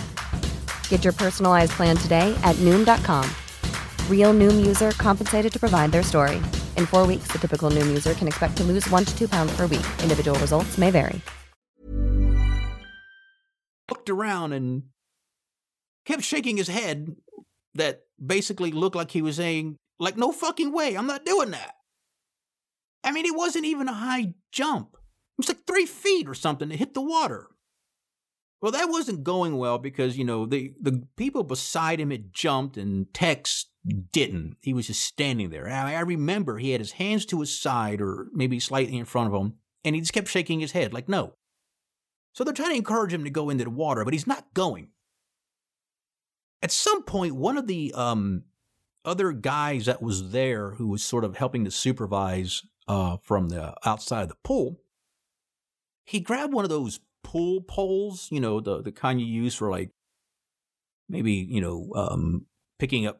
Get 0.91 1.05
your 1.05 1.13
personalized 1.13 1.71
plan 1.71 1.95
today 1.95 2.37
at 2.43 2.57
Noom.com. 2.57 3.23
Real 4.09 4.33
Noom 4.33 4.63
user 4.63 4.91
compensated 4.91 5.53
to 5.53 5.59
provide 5.59 5.93
their 5.93 6.03
story. 6.03 6.35
In 6.75 6.85
four 6.85 7.07
weeks, 7.07 7.31
the 7.31 7.39
typical 7.39 7.71
Noom 7.71 7.87
user 7.87 8.13
can 8.13 8.27
expect 8.27 8.57
to 8.57 8.63
lose 8.63 8.87
one 8.89 9.05
to 9.05 9.17
two 9.17 9.27
pounds 9.29 9.55
per 9.55 9.67
week. 9.67 9.85
Individual 10.03 10.37
results 10.39 10.77
may 10.77 10.91
vary. 10.91 11.21
Looked 13.89 14.09
around 14.09 14.51
and 14.51 14.83
kept 16.05 16.23
shaking 16.23 16.57
his 16.57 16.67
head 16.67 17.15
that 17.75 18.01
basically 18.23 18.73
looked 18.73 18.97
like 18.97 19.11
he 19.11 19.21
was 19.21 19.37
saying, 19.37 19.77
like, 19.97 20.17
no 20.17 20.33
fucking 20.33 20.73
way, 20.73 20.95
I'm 20.97 21.07
not 21.07 21.23
doing 21.23 21.51
that. 21.51 21.75
I 23.01 23.13
mean, 23.13 23.25
it 23.25 23.37
wasn't 23.37 23.63
even 23.63 23.87
a 23.87 23.93
high 23.93 24.33
jump. 24.51 24.89
It 24.93 25.37
was 25.37 25.47
like 25.47 25.65
three 25.65 25.85
feet 25.85 26.27
or 26.27 26.33
something 26.33 26.67
to 26.67 26.75
hit 26.75 26.93
the 26.93 27.01
water. 27.01 27.47
Well, 28.61 28.71
that 28.73 28.89
wasn't 28.89 29.23
going 29.23 29.57
well 29.57 29.79
because, 29.79 30.17
you 30.17 30.23
know, 30.23 30.45
the, 30.45 30.73
the 30.79 31.03
people 31.15 31.43
beside 31.43 31.99
him 31.99 32.11
had 32.11 32.31
jumped 32.31 32.77
and 32.77 33.11
Tex 33.11 33.65
didn't. 34.11 34.57
He 34.61 34.73
was 34.73 34.87
just 34.87 35.03
standing 35.03 35.49
there. 35.49 35.67
I, 35.67 35.95
I 35.95 36.01
remember 36.01 36.57
he 36.57 36.71
had 36.71 36.81
his 36.81 36.91
hands 36.93 37.25
to 37.27 37.39
his 37.39 37.57
side 37.57 38.01
or 38.01 38.27
maybe 38.33 38.59
slightly 38.59 38.97
in 38.97 39.05
front 39.05 39.33
of 39.33 39.41
him, 39.41 39.55
and 39.83 39.95
he 39.95 40.01
just 40.01 40.13
kept 40.13 40.27
shaking 40.27 40.59
his 40.59 40.73
head 40.73 40.93
like, 40.93 41.09
no. 41.09 41.33
So 42.33 42.43
they're 42.43 42.53
trying 42.53 42.71
to 42.71 42.77
encourage 42.77 43.11
him 43.11 43.23
to 43.23 43.31
go 43.31 43.49
into 43.49 43.63
the 43.63 43.71
water, 43.71 44.05
but 44.05 44.13
he's 44.13 44.27
not 44.27 44.53
going. 44.53 44.89
At 46.61 46.71
some 46.71 47.03
point, 47.03 47.35
one 47.35 47.57
of 47.57 47.65
the 47.65 47.91
um, 47.95 48.43
other 49.03 49.31
guys 49.31 49.87
that 49.87 50.03
was 50.03 50.31
there 50.31 50.71
who 50.71 50.87
was 50.87 51.03
sort 51.03 51.25
of 51.25 51.35
helping 51.35 51.65
to 51.65 51.71
supervise 51.71 52.61
uh, 52.87 53.17
from 53.23 53.49
the 53.49 53.73
outside 53.83 54.21
of 54.21 54.29
the 54.29 54.35
pool, 54.43 54.81
he 56.05 56.19
grabbed 56.19 56.53
one 56.53 56.63
of 56.63 56.69
those 56.69 56.99
pool 57.23 57.61
poles, 57.61 58.27
you 58.31 58.39
know, 58.39 58.59
the 58.59 58.81
the 58.81 58.91
kind 58.91 59.19
you 59.19 59.27
use 59.27 59.55
for 59.55 59.69
like 59.69 59.91
maybe 61.09 61.33
you 61.33 61.61
know 61.61 61.89
um, 61.95 62.45
picking 62.79 63.05
up 63.05 63.19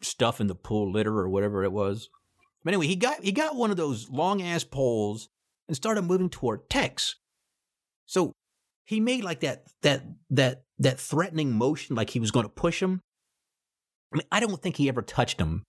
stuff 0.00 0.40
in 0.40 0.46
the 0.46 0.54
pool 0.54 0.92
litter 0.92 1.16
or 1.18 1.28
whatever 1.28 1.64
it 1.64 1.72
was. 1.72 2.08
But 2.64 2.74
anyway, 2.74 2.86
he 2.86 2.96
got 2.96 3.22
he 3.22 3.32
got 3.32 3.56
one 3.56 3.70
of 3.70 3.76
those 3.76 4.08
long 4.10 4.42
ass 4.42 4.64
poles 4.64 5.28
and 5.68 5.76
started 5.76 6.02
moving 6.02 6.30
toward 6.30 6.68
Tex. 6.70 7.16
So 8.06 8.32
he 8.84 9.00
made 9.00 9.24
like 9.24 9.40
that 9.40 9.64
that 9.82 10.04
that 10.30 10.62
that 10.78 11.00
threatening 11.00 11.52
motion, 11.52 11.96
like 11.96 12.10
he 12.10 12.20
was 12.20 12.30
going 12.30 12.44
to 12.44 12.50
push 12.50 12.82
him. 12.82 13.00
I 14.12 14.18
mean, 14.18 14.26
I 14.30 14.40
don't 14.40 14.60
think 14.60 14.76
he 14.76 14.88
ever 14.88 15.02
touched 15.02 15.40
him, 15.40 15.64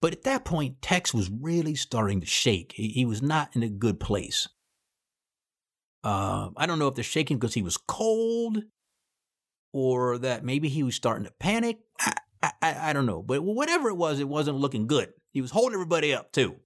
but 0.00 0.12
at 0.12 0.22
that 0.22 0.44
point, 0.44 0.80
Tex 0.80 1.12
was 1.12 1.30
really 1.30 1.74
starting 1.74 2.20
to 2.20 2.26
shake. 2.26 2.72
He, 2.72 2.88
he 2.88 3.04
was 3.04 3.20
not 3.22 3.54
in 3.54 3.62
a 3.62 3.68
good 3.68 3.98
place. 3.98 4.48
Uh, 6.04 6.50
I 6.56 6.66
don't 6.66 6.78
know 6.78 6.88
if 6.88 6.94
they're 6.94 7.04
shaking 7.04 7.38
because 7.38 7.54
he 7.54 7.62
was 7.62 7.76
cold 7.76 8.62
or 9.72 10.18
that 10.18 10.44
maybe 10.44 10.68
he 10.68 10.82
was 10.82 10.94
starting 10.94 11.24
to 11.24 11.32
panic. 11.38 11.78
I, 12.00 12.52
I, 12.62 12.90
I 12.90 12.92
don't 12.92 13.06
know. 13.06 13.22
But 13.22 13.42
whatever 13.42 13.88
it 13.88 13.96
was, 13.96 14.20
it 14.20 14.28
wasn't 14.28 14.58
looking 14.58 14.86
good. 14.86 15.12
He 15.32 15.40
was 15.40 15.50
holding 15.50 15.74
everybody 15.74 16.14
up, 16.14 16.32
too. 16.32 16.56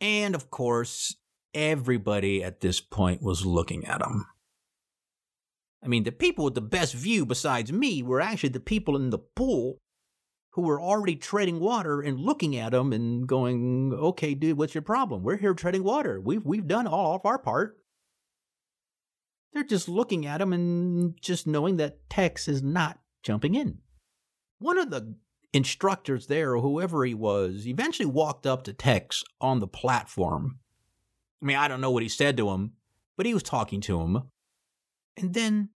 And 0.00 0.34
of 0.34 0.50
course, 0.50 1.16
everybody 1.54 2.42
at 2.44 2.60
this 2.60 2.80
point 2.80 3.22
was 3.22 3.44
looking 3.44 3.86
at 3.86 4.02
him. 4.02 4.26
I 5.82 5.88
mean, 5.88 6.04
the 6.04 6.12
people 6.12 6.44
with 6.44 6.54
the 6.54 6.60
best 6.60 6.94
view 6.94 7.24
besides 7.24 7.72
me 7.72 8.02
were 8.02 8.20
actually 8.20 8.50
the 8.50 8.60
people 8.60 8.96
in 8.96 9.10
the 9.10 9.18
pool 9.18 9.78
who 10.52 10.62
were 10.62 10.80
already 10.80 11.16
treading 11.16 11.60
water 11.60 12.00
and 12.00 12.20
looking 12.20 12.56
at 12.56 12.74
him 12.74 12.92
and 12.92 13.26
going, 13.26 13.92
"Okay, 13.94 14.34
dude, 14.34 14.58
what's 14.58 14.74
your 14.74 14.82
problem? 14.82 15.22
We're 15.22 15.36
here 15.36 15.54
treading 15.54 15.84
water. 15.84 16.20
We've 16.20 16.44
we've 16.44 16.66
done 16.66 16.86
all 16.86 17.14
of 17.14 17.24
our 17.24 17.38
part." 17.38 17.79
They're 19.52 19.64
just 19.64 19.88
looking 19.88 20.26
at 20.26 20.40
him 20.40 20.52
and 20.52 21.20
just 21.20 21.46
knowing 21.46 21.76
that 21.78 22.08
Tex 22.08 22.46
is 22.48 22.62
not 22.62 23.00
jumping 23.22 23.54
in. 23.54 23.78
One 24.58 24.78
of 24.78 24.90
the 24.90 25.16
instructors 25.52 26.28
there, 26.28 26.54
or 26.54 26.62
whoever 26.62 27.04
he 27.04 27.14
was, 27.14 27.66
eventually 27.66 28.06
walked 28.06 28.46
up 28.46 28.62
to 28.64 28.72
Tex 28.72 29.24
on 29.40 29.58
the 29.58 29.66
platform 29.66 30.60
I 31.42 31.46
mean, 31.46 31.56
I 31.56 31.68
don't 31.68 31.80
know 31.80 31.90
what 31.90 32.02
he 32.02 32.08
said 32.08 32.36
to 32.36 32.50
him, 32.50 32.72
but 33.16 33.26
he 33.26 33.34
was 33.34 33.42
talking 33.42 33.80
to 33.82 34.00
him. 34.00 34.22
And 35.16 35.34
then, 35.34 35.70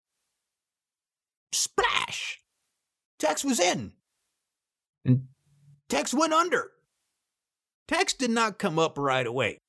splash! 1.51 2.41
Tex 3.19 3.43
was 3.43 3.59
in. 3.59 3.93
And 5.03 5.27
Tex 5.89 6.13
went 6.13 6.33
under. 6.33 6.71
Tex 7.87 8.13
did 8.13 8.31
not 8.31 8.59
come 8.59 8.77
up 8.77 8.97
right 8.97 9.25
away. 9.25 9.59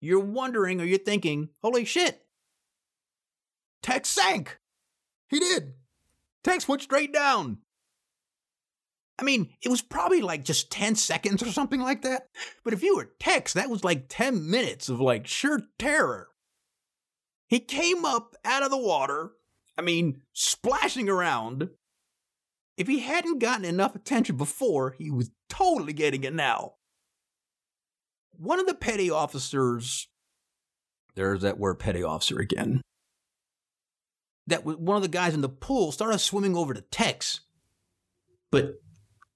You're 0.00 0.20
wondering 0.20 0.80
or 0.80 0.84
you're 0.84 0.98
thinking, 0.98 1.50
holy 1.62 1.84
shit, 1.84 2.24
Tex 3.82 4.08
sank. 4.08 4.58
He 5.28 5.38
did. 5.38 5.74
Tex 6.44 6.68
went 6.68 6.82
straight 6.82 7.12
down. 7.12 7.58
I 9.18 9.24
mean, 9.24 9.50
it 9.62 9.68
was 9.68 9.82
probably 9.82 10.20
like 10.20 10.44
just 10.44 10.70
10 10.70 10.96
seconds 10.96 11.42
or 11.42 11.52
something 11.52 11.80
like 11.80 12.02
that. 12.02 12.28
But 12.64 12.72
if 12.72 12.82
you 12.82 12.96
were 12.96 13.12
Tex, 13.20 13.52
that 13.52 13.70
was 13.70 13.84
like 13.84 14.06
10 14.08 14.50
minutes 14.50 14.88
of 14.88 15.00
like 15.00 15.26
sheer 15.26 15.60
terror. 15.78 16.28
He 17.46 17.60
came 17.60 18.04
up 18.04 18.34
out 18.44 18.62
of 18.62 18.70
the 18.70 18.78
water, 18.78 19.32
I 19.76 19.82
mean, 19.82 20.22
splashing 20.32 21.08
around. 21.08 21.68
If 22.78 22.88
he 22.88 23.00
hadn't 23.00 23.40
gotten 23.40 23.66
enough 23.66 23.94
attention 23.94 24.36
before, 24.36 24.96
he 24.98 25.10
was 25.10 25.30
totally 25.48 25.92
getting 25.92 26.24
it 26.24 26.34
now. 26.34 26.74
One 28.32 28.58
of 28.58 28.66
the 28.66 28.74
petty 28.74 29.10
officers, 29.10 30.08
there's 31.14 31.42
that 31.42 31.58
word 31.58 31.74
petty 31.78 32.02
officer 32.02 32.38
again, 32.38 32.80
that 34.46 34.64
one 34.64 34.96
of 34.96 35.02
the 35.02 35.08
guys 35.08 35.34
in 35.34 35.40
the 35.40 35.48
pool 35.48 35.92
started 35.92 36.18
swimming 36.18 36.56
over 36.56 36.74
to 36.74 36.80
Tex. 36.80 37.40
But 38.50 38.74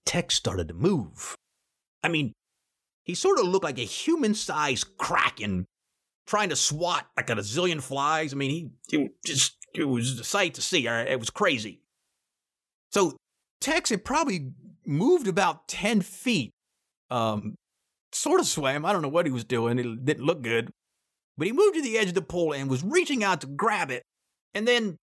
Tex 0.04 0.34
started 0.34 0.68
to 0.68 0.74
move. 0.74 1.36
I 2.02 2.08
mean, 2.08 2.32
he 3.04 3.14
sort 3.14 3.38
of 3.38 3.46
looked 3.46 3.64
like 3.64 3.78
a 3.78 3.82
human 3.82 4.34
sized 4.34 4.96
kraken 4.98 5.66
trying 6.26 6.48
to 6.48 6.56
swat 6.56 7.06
like 7.16 7.30
a 7.30 7.34
zillion 7.36 7.80
flies. 7.80 8.32
I 8.32 8.36
mean, 8.36 8.50
he, 8.50 8.96
he 8.96 9.08
just, 9.24 9.56
it 9.74 9.84
was 9.84 10.18
a 10.18 10.24
sight 10.24 10.54
to 10.54 10.62
see. 10.62 10.86
It 10.86 11.18
was 11.18 11.30
crazy. 11.30 11.80
So 12.90 13.16
Tex 13.60 13.90
had 13.90 14.04
probably 14.04 14.52
moved 14.84 15.28
about 15.28 15.68
10 15.68 16.00
feet, 16.02 16.50
um, 17.10 17.54
sort 18.12 18.40
of 18.40 18.46
swam. 18.46 18.84
I 18.84 18.92
don't 18.92 19.02
know 19.02 19.08
what 19.08 19.26
he 19.26 19.32
was 19.32 19.44
doing. 19.44 19.78
It 19.78 20.04
didn't 20.04 20.24
look 20.24 20.42
good. 20.42 20.70
But 21.38 21.46
he 21.46 21.52
moved 21.52 21.74
to 21.74 21.82
the 21.82 21.98
edge 21.98 22.08
of 22.08 22.14
the 22.14 22.22
pool 22.22 22.54
and 22.54 22.70
was 22.70 22.82
reaching 22.82 23.22
out 23.22 23.42
to 23.42 23.46
grab 23.46 23.90
it. 23.90 24.02
And 24.56 24.66
then 24.66 24.96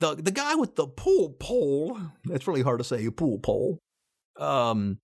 the, 0.00 0.16
the 0.16 0.32
guy 0.32 0.56
with 0.56 0.74
the 0.74 0.88
pool 0.88 1.36
pole, 1.38 1.96
that's 2.24 2.48
really 2.48 2.62
hard 2.62 2.78
to 2.78 2.84
say, 2.84 3.06
a 3.06 3.12
pool 3.12 3.38
pole, 3.38 3.78
um, 4.36 4.98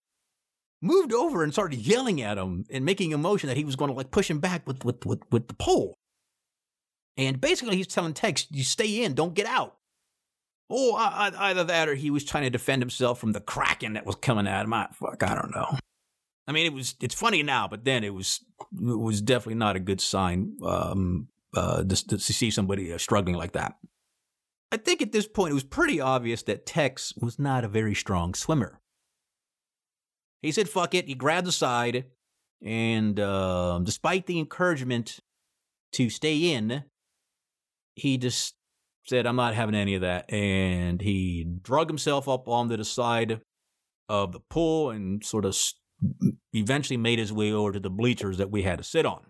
moved 0.83 1.13
over 1.13 1.45
and 1.45 1.53
started 1.53 1.79
yelling 1.79 2.21
at 2.21 2.37
him 2.37 2.65
and 2.69 2.85
making 2.85 3.15
a 3.15 3.19
motion 3.19 3.47
that 3.47 3.57
he 3.57 3.65
was 3.65 3.77
going 3.77 3.91
to 3.91 3.97
like 3.97 4.11
push 4.11 4.29
him 4.29 4.41
back 4.41 4.67
with, 4.67 4.85
with, 4.85 5.07
with, 5.07 5.21
with 5.31 5.47
the 5.47 5.55
pole. 5.55 5.95
And 7.17 7.41
basically, 7.41 7.77
he's 7.77 7.87
telling 7.87 8.13
Tex, 8.13 8.49
you 8.51 8.65
stay 8.65 9.05
in, 9.05 9.15
don't 9.15 9.35
get 9.35 9.47
out. 9.47 9.77
Oh, 10.69 10.97
I, 10.97 11.29
I, 11.29 11.51
either 11.51 11.63
that 11.63 11.89
or 11.89 11.95
he 11.95 12.11
was 12.11 12.25
trying 12.25 12.43
to 12.43 12.51
defend 12.51 12.83
himself 12.83 13.21
from 13.21 13.31
the 13.31 13.41
kraken 13.41 13.93
that 13.93 14.05
was 14.05 14.17
coming 14.17 14.49
at 14.49 14.65
him. 14.65 14.75
I, 14.75 14.89
fuck, 14.93 15.23
I 15.23 15.37
don't 15.37 15.55
know. 15.55 15.79
I 16.49 16.53
mean, 16.53 16.67
it 16.67 16.73
was 16.73 16.97
it's 17.01 17.15
funny 17.15 17.45
now, 17.45 17.69
but 17.69 17.85
then 17.85 18.03
it 18.03 18.13
was 18.13 18.41
it 18.73 18.99
was 18.99 19.23
definitely 19.23 19.55
not 19.55 19.77
a 19.77 19.81
good 19.81 20.01
sign 20.01 20.57
um, 20.65 21.29
uh, 21.55 21.83
to, 21.85 22.07
to 22.07 22.19
see 22.19 22.51
somebody 22.51 22.93
uh, 22.93 22.99
struggling 22.99 23.37
like 23.37 23.53
that. 23.53 23.75
I 24.73 24.77
think 24.77 25.03
at 25.03 25.13
this 25.13 25.29
point 25.29 25.53
it 25.53 25.55
was 25.55 25.65
pretty 25.65 26.01
obvious 26.01 26.43
that 26.45 26.67
Tex 26.67 27.13
was 27.21 27.39
not 27.39 27.65
a 27.65 27.69
very 27.69 27.95
strong 27.95 28.35
swimmer. 28.35 28.81
He 30.43 30.53
said, 30.53 30.69
fuck 30.69 30.95
it. 30.95 31.07
He 31.07 31.15
grabbed 31.15 31.47
the 31.47 31.53
side. 31.53 32.07
And 32.63 33.21
uh, 33.21 33.81
despite 33.83 34.27
the 34.27 34.39
encouragement 34.39 35.21
to 35.93 36.11
stay 36.11 36.53
in, 36.53 36.85
he 37.95 38.19
just 38.19 38.55
said, 39.07 39.27
I'm 39.27 39.37
not 39.37 39.55
having 39.55 39.75
any 39.75 39.95
of 39.95 40.01
that. 40.01 40.33
And 40.33 41.01
he 41.01 41.47
drug 41.63 41.89
himself 41.89 42.29
up 42.29 42.49
onto 42.49 42.77
the 42.77 42.85
side 42.85 43.41
of 44.09 44.33
the 44.33 44.41
pool 44.41 44.91
and 44.91 45.25
sort 45.25 45.45
of 45.45 45.57
eventually 46.53 46.97
made 46.97 47.19
his 47.19 47.33
way 47.33 47.53
over 47.53 47.73
to 47.73 47.81
the 47.81 47.91
bleachers 47.91 48.39
that 48.39 48.51
we 48.51 48.63
had 48.63 48.79
to 48.79 48.85
sit 48.85 49.07
on. 49.07 49.23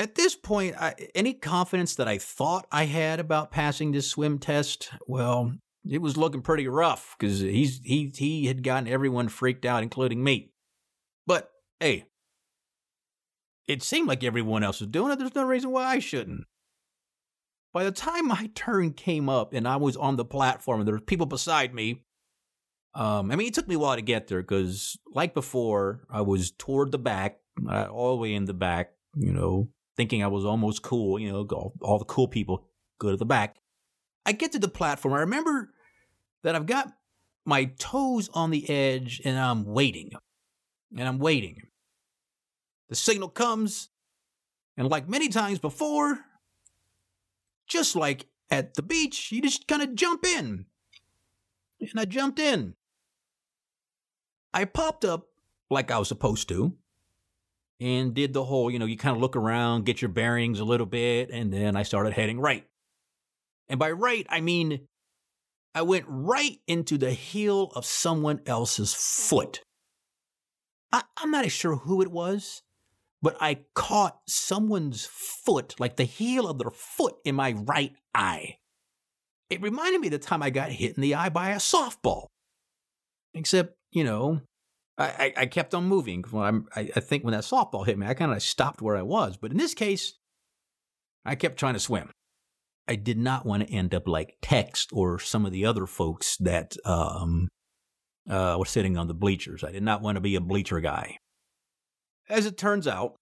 At 0.00 0.14
this 0.14 0.34
point, 0.34 0.76
I, 0.80 0.94
any 1.14 1.34
confidence 1.34 1.96
that 1.96 2.08
I 2.08 2.16
thought 2.16 2.66
I 2.72 2.86
had 2.86 3.20
about 3.20 3.50
passing 3.50 3.92
this 3.92 4.08
swim 4.08 4.38
test, 4.38 4.90
well, 5.06 5.52
it 5.86 6.00
was 6.00 6.16
looking 6.16 6.40
pretty 6.40 6.66
rough 6.66 7.14
because 7.18 7.40
he's 7.40 7.82
he 7.84 8.10
he 8.16 8.46
had 8.46 8.62
gotten 8.62 8.88
everyone 8.88 9.28
freaked 9.28 9.66
out, 9.66 9.82
including 9.82 10.24
me. 10.24 10.52
But 11.26 11.50
hey, 11.80 12.06
it 13.68 13.82
seemed 13.82 14.08
like 14.08 14.24
everyone 14.24 14.62
else 14.62 14.80
was 14.80 14.88
doing 14.88 15.12
it. 15.12 15.18
There's 15.18 15.34
no 15.34 15.44
reason 15.44 15.70
why 15.70 15.84
I 15.84 15.98
shouldn't. 15.98 16.44
By 17.74 17.84
the 17.84 17.92
time 17.92 18.26
my 18.26 18.50
turn 18.54 18.94
came 18.94 19.28
up 19.28 19.52
and 19.52 19.68
I 19.68 19.76
was 19.76 19.98
on 19.98 20.16
the 20.16 20.24
platform 20.24 20.80
and 20.80 20.88
there 20.88 20.94
were 20.94 21.00
people 21.00 21.26
beside 21.26 21.74
me, 21.74 22.04
um, 22.94 23.30
I 23.30 23.36
mean, 23.36 23.48
it 23.48 23.54
took 23.54 23.68
me 23.68 23.74
a 23.74 23.78
while 23.78 23.96
to 23.96 24.02
get 24.02 24.28
there 24.28 24.40
because, 24.40 24.98
like 25.12 25.34
before, 25.34 26.06
I 26.08 26.22
was 26.22 26.52
toward 26.52 26.90
the 26.90 26.98
back, 26.98 27.36
uh, 27.68 27.88
all 27.90 28.16
the 28.16 28.22
way 28.22 28.32
in 28.32 28.46
the 28.46 28.54
back, 28.54 28.92
you 29.14 29.34
know, 29.34 29.68
thinking 30.00 30.24
I 30.24 30.28
was 30.28 30.46
almost 30.46 30.80
cool, 30.80 31.18
you 31.18 31.30
know, 31.30 31.46
all, 31.52 31.74
all 31.82 31.98
the 31.98 32.06
cool 32.06 32.26
people 32.26 32.64
go 32.98 33.10
to 33.10 33.18
the 33.18 33.26
back. 33.26 33.56
I 34.24 34.32
get 34.32 34.52
to 34.52 34.58
the 34.58 34.66
platform. 34.66 35.12
I 35.12 35.20
remember 35.20 35.74
that 36.42 36.54
I've 36.54 36.64
got 36.64 36.90
my 37.44 37.66
toes 37.78 38.30
on 38.32 38.48
the 38.50 38.66
edge 38.70 39.20
and 39.26 39.38
I'm 39.38 39.66
waiting. 39.66 40.12
And 40.96 41.06
I'm 41.06 41.18
waiting. 41.18 41.64
The 42.88 42.94
signal 42.94 43.28
comes, 43.28 43.90
and 44.78 44.88
like 44.88 45.06
many 45.06 45.28
times 45.28 45.58
before, 45.58 46.20
just 47.66 47.94
like 47.94 48.24
at 48.50 48.72
the 48.74 48.82
beach, 48.82 49.30
you 49.30 49.42
just 49.42 49.68
kind 49.68 49.82
of 49.82 49.94
jump 49.94 50.24
in. 50.24 50.64
And 51.78 52.00
I 52.00 52.06
jumped 52.06 52.38
in. 52.38 52.74
I 54.54 54.64
popped 54.64 55.04
up 55.04 55.26
like 55.68 55.90
I 55.90 55.98
was 55.98 56.08
supposed 56.08 56.48
to 56.48 56.74
and 57.80 58.14
did 58.14 58.32
the 58.32 58.44
whole, 58.44 58.70
you 58.70 58.78
know, 58.78 58.84
you 58.84 58.96
kind 58.96 59.16
of 59.16 59.22
look 59.22 59.36
around, 59.36 59.86
get 59.86 60.02
your 60.02 60.10
bearings 60.10 60.60
a 60.60 60.64
little 60.64 60.86
bit, 60.86 61.30
and 61.30 61.52
then 61.52 61.76
I 61.76 61.82
started 61.82 62.12
heading 62.12 62.38
right. 62.38 62.66
And 63.68 63.78
by 63.78 63.90
right, 63.92 64.26
I 64.28 64.40
mean 64.40 64.86
I 65.74 65.82
went 65.82 66.04
right 66.08 66.58
into 66.66 66.98
the 66.98 67.12
heel 67.12 67.72
of 67.74 67.84
someone 67.86 68.40
else's 68.46 68.92
foot. 68.92 69.62
I, 70.92 71.02
am 71.22 71.30
not 71.30 71.50
sure 71.50 71.76
who 71.76 72.02
it 72.02 72.10
was, 72.10 72.62
but 73.22 73.36
I 73.40 73.60
caught 73.74 74.18
someone's 74.26 75.06
foot, 75.06 75.78
like 75.78 75.96
the 75.96 76.04
heel 76.04 76.48
of 76.48 76.58
their 76.58 76.70
foot, 76.70 77.14
in 77.24 77.36
my 77.36 77.52
right 77.52 77.92
eye. 78.14 78.56
It 79.48 79.62
reminded 79.62 80.00
me 80.00 80.08
of 80.08 80.12
the 80.12 80.18
time 80.18 80.42
I 80.42 80.50
got 80.50 80.70
hit 80.70 80.96
in 80.96 81.02
the 81.02 81.14
eye 81.14 81.28
by 81.28 81.50
a 81.50 81.56
softball. 81.56 82.26
Except, 83.32 83.76
you 83.92 84.02
know, 84.02 84.40
I, 85.00 85.32
I, 85.36 85.46
kept 85.46 85.74
on 85.74 85.84
moving. 85.86 86.24
Well, 86.30 86.62
I, 86.76 86.90
I 86.94 87.00
think 87.00 87.24
when 87.24 87.32
that 87.32 87.44
softball 87.44 87.86
hit 87.86 87.98
me, 87.98 88.06
I 88.06 88.12
kind 88.12 88.32
of 88.32 88.42
stopped 88.42 88.82
where 88.82 88.96
I 88.96 89.02
was. 89.02 89.38
But 89.38 89.50
in 89.50 89.56
this 89.56 89.72
case, 89.72 90.14
I 91.24 91.36
kept 91.36 91.58
trying 91.58 91.74
to 91.74 91.80
swim. 91.80 92.10
I 92.86 92.96
did 92.96 93.18
not 93.18 93.46
want 93.46 93.66
to 93.66 93.72
end 93.72 93.94
up 93.94 94.06
like 94.06 94.36
Tex 94.42 94.86
or 94.92 95.18
some 95.18 95.46
of 95.46 95.52
the 95.52 95.64
other 95.64 95.86
folks 95.86 96.36
that 96.38 96.76
um, 96.84 97.48
uh, 98.28 98.56
were 98.58 98.66
sitting 98.66 98.98
on 98.98 99.06
the 99.06 99.14
bleachers. 99.14 99.64
I 99.64 99.72
did 99.72 99.82
not 99.82 100.02
want 100.02 100.16
to 100.16 100.20
be 100.20 100.34
a 100.34 100.40
bleacher 100.40 100.80
guy. 100.80 101.18
As 102.28 102.46
it 102.46 102.58
turns 102.58 102.86
out, 102.86 103.14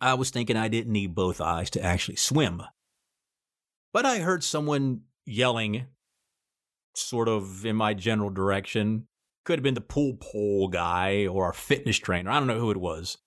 I 0.00 0.14
was 0.14 0.30
thinking 0.30 0.56
I 0.56 0.68
didn't 0.68 0.92
need 0.92 1.14
both 1.14 1.40
eyes 1.40 1.70
to 1.70 1.82
actually 1.82 2.16
swim. 2.16 2.62
But 3.92 4.04
I 4.04 4.18
heard 4.18 4.44
someone 4.44 5.02
yelling, 5.24 5.86
sort 6.94 7.28
of 7.28 7.64
in 7.64 7.76
my 7.76 7.94
general 7.94 8.30
direction. 8.30 9.06
Could 9.44 9.58
have 9.58 9.64
been 9.64 9.74
the 9.74 9.80
pool 9.80 10.14
pole 10.14 10.68
guy 10.68 11.26
or 11.26 11.46
our 11.46 11.52
fitness 11.52 11.98
trainer. 11.98 12.30
I 12.30 12.38
don't 12.38 12.46
know 12.46 12.58
who 12.58 12.70
it 12.70 12.78
was. 12.78 13.18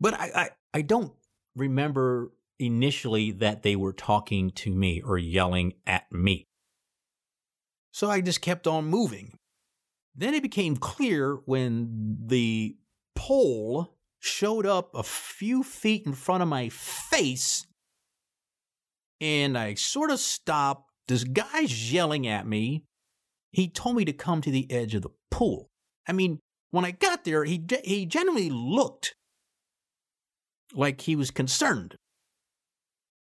But 0.00 0.14
I, 0.14 0.30
I, 0.34 0.50
I 0.74 0.82
don't 0.82 1.12
remember 1.54 2.32
initially 2.58 3.30
that 3.32 3.62
they 3.62 3.76
were 3.76 3.92
talking 3.92 4.50
to 4.50 4.74
me 4.74 5.00
or 5.00 5.18
yelling 5.18 5.74
at 5.86 6.10
me. 6.10 6.46
So 7.92 8.10
I 8.10 8.20
just 8.20 8.40
kept 8.40 8.66
on 8.66 8.86
moving. 8.86 9.36
Then 10.14 10.34
it 10.34 10.42
became 10.42 10.76
clear 10.76 11.40
when 11.44 12.16
the 12.26 12.76
pole 13.14 13.96
showed 14.18 14.66
up 14.66 14.94
a 14.94 15.02
few 15.02 15.62
feet 15.62 16.06
in 16.06 16.12
front 16.12 16.42
of 16.42 16.48
my 16.48 16.68
face 16.68 17.66
and 19.22 19.56
I 19.56 19.74
sort 19.74 20.10
of 20.10 20.18
stopped. 20.18 20.90
This 21.06 21.22
guy's 21.22 21.92
yelling 21.92 22.26
at 22.26 22.46
me. 22.46 22.84
He 23.52 23.68
told 23.68 23.96
me 23.96 24.04
to 24.04 24.12
come 24.12 24.40
to 24.40 24.50
the 24.50 24.70
edge 24.70 24.94
of 24.94 25.02
the 25.02 25.10
pool. 25.32 25.66
I 26.06 26.12
mean, 26.12 26.38
when 26.70 26.84
I 26.84 26.92
got 26.92 27.24
there, 27.24 27.44
he, 27.44 27.64
he 27.84 28.06
genuinely 28.06 28.50
looked 28.50 29.14
like 30.74 31.00
he 31.00 31.16
was 31.16 31.32
concerned. 31.32 31.96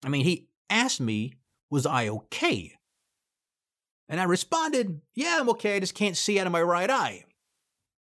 I 0.05 0.09
mean, 0.11 0.25
he 0.25 0.49
asked 0.69 1.01
me, 1.01 1.35
was 1.71 1.87
I 1.87 2.09
okay? 2.09 2.75
And 4.09 4.21
I 4.21 4.25
responded, 4.25 5.01
yeah, 5.15 5.39
I'm 5.41 5.49
okay. 5.51 5.77
I 5.77 5.81
just 5.81 5.95
can't 5.95 6.17
see 6.17 6.39
out 6.39 6.47
of 6.47 6.53
my 6.53 6.63
right 6.63 6.91
eye. 6.91 7.25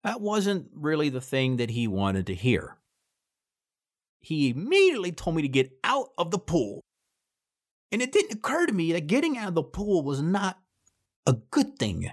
That 0.03 0.21
wasn't 0.21 0.69
really 0.75 1.09
the 1.09 1.21
thing 1.21 1.57
that 1.59 1.71
he 1.71 1.87
wanted 1.87 2.27
to 2.27 2.35
hear. 2.35 2.77
he 4.21 4.51
immediately 4.51 5.13
told 5.13 5.37
me 5.37 5.43
to 5.43 5.49
get 5.49 5.73
out 5.83 6.09
of 6.19 6.31
the 6.31 6.39
pool. 6.39 6.81
And 7.91 8.01
it 8.03 8.13
didn't 8.13 8.35
occur 8.39 8.67
to 8.67 8.73
me 8.73 8.93
that 8.93 9.07
getting 9.07 9.37
out 9.37 9.49
of 9.49 9.55
the 9.55 9.63
pool 9.63 10.03
was 10.03 10.23
not 10.23 10.59
a 11.27 11.35
good 11.51 11.79
thing. 11.79 12.11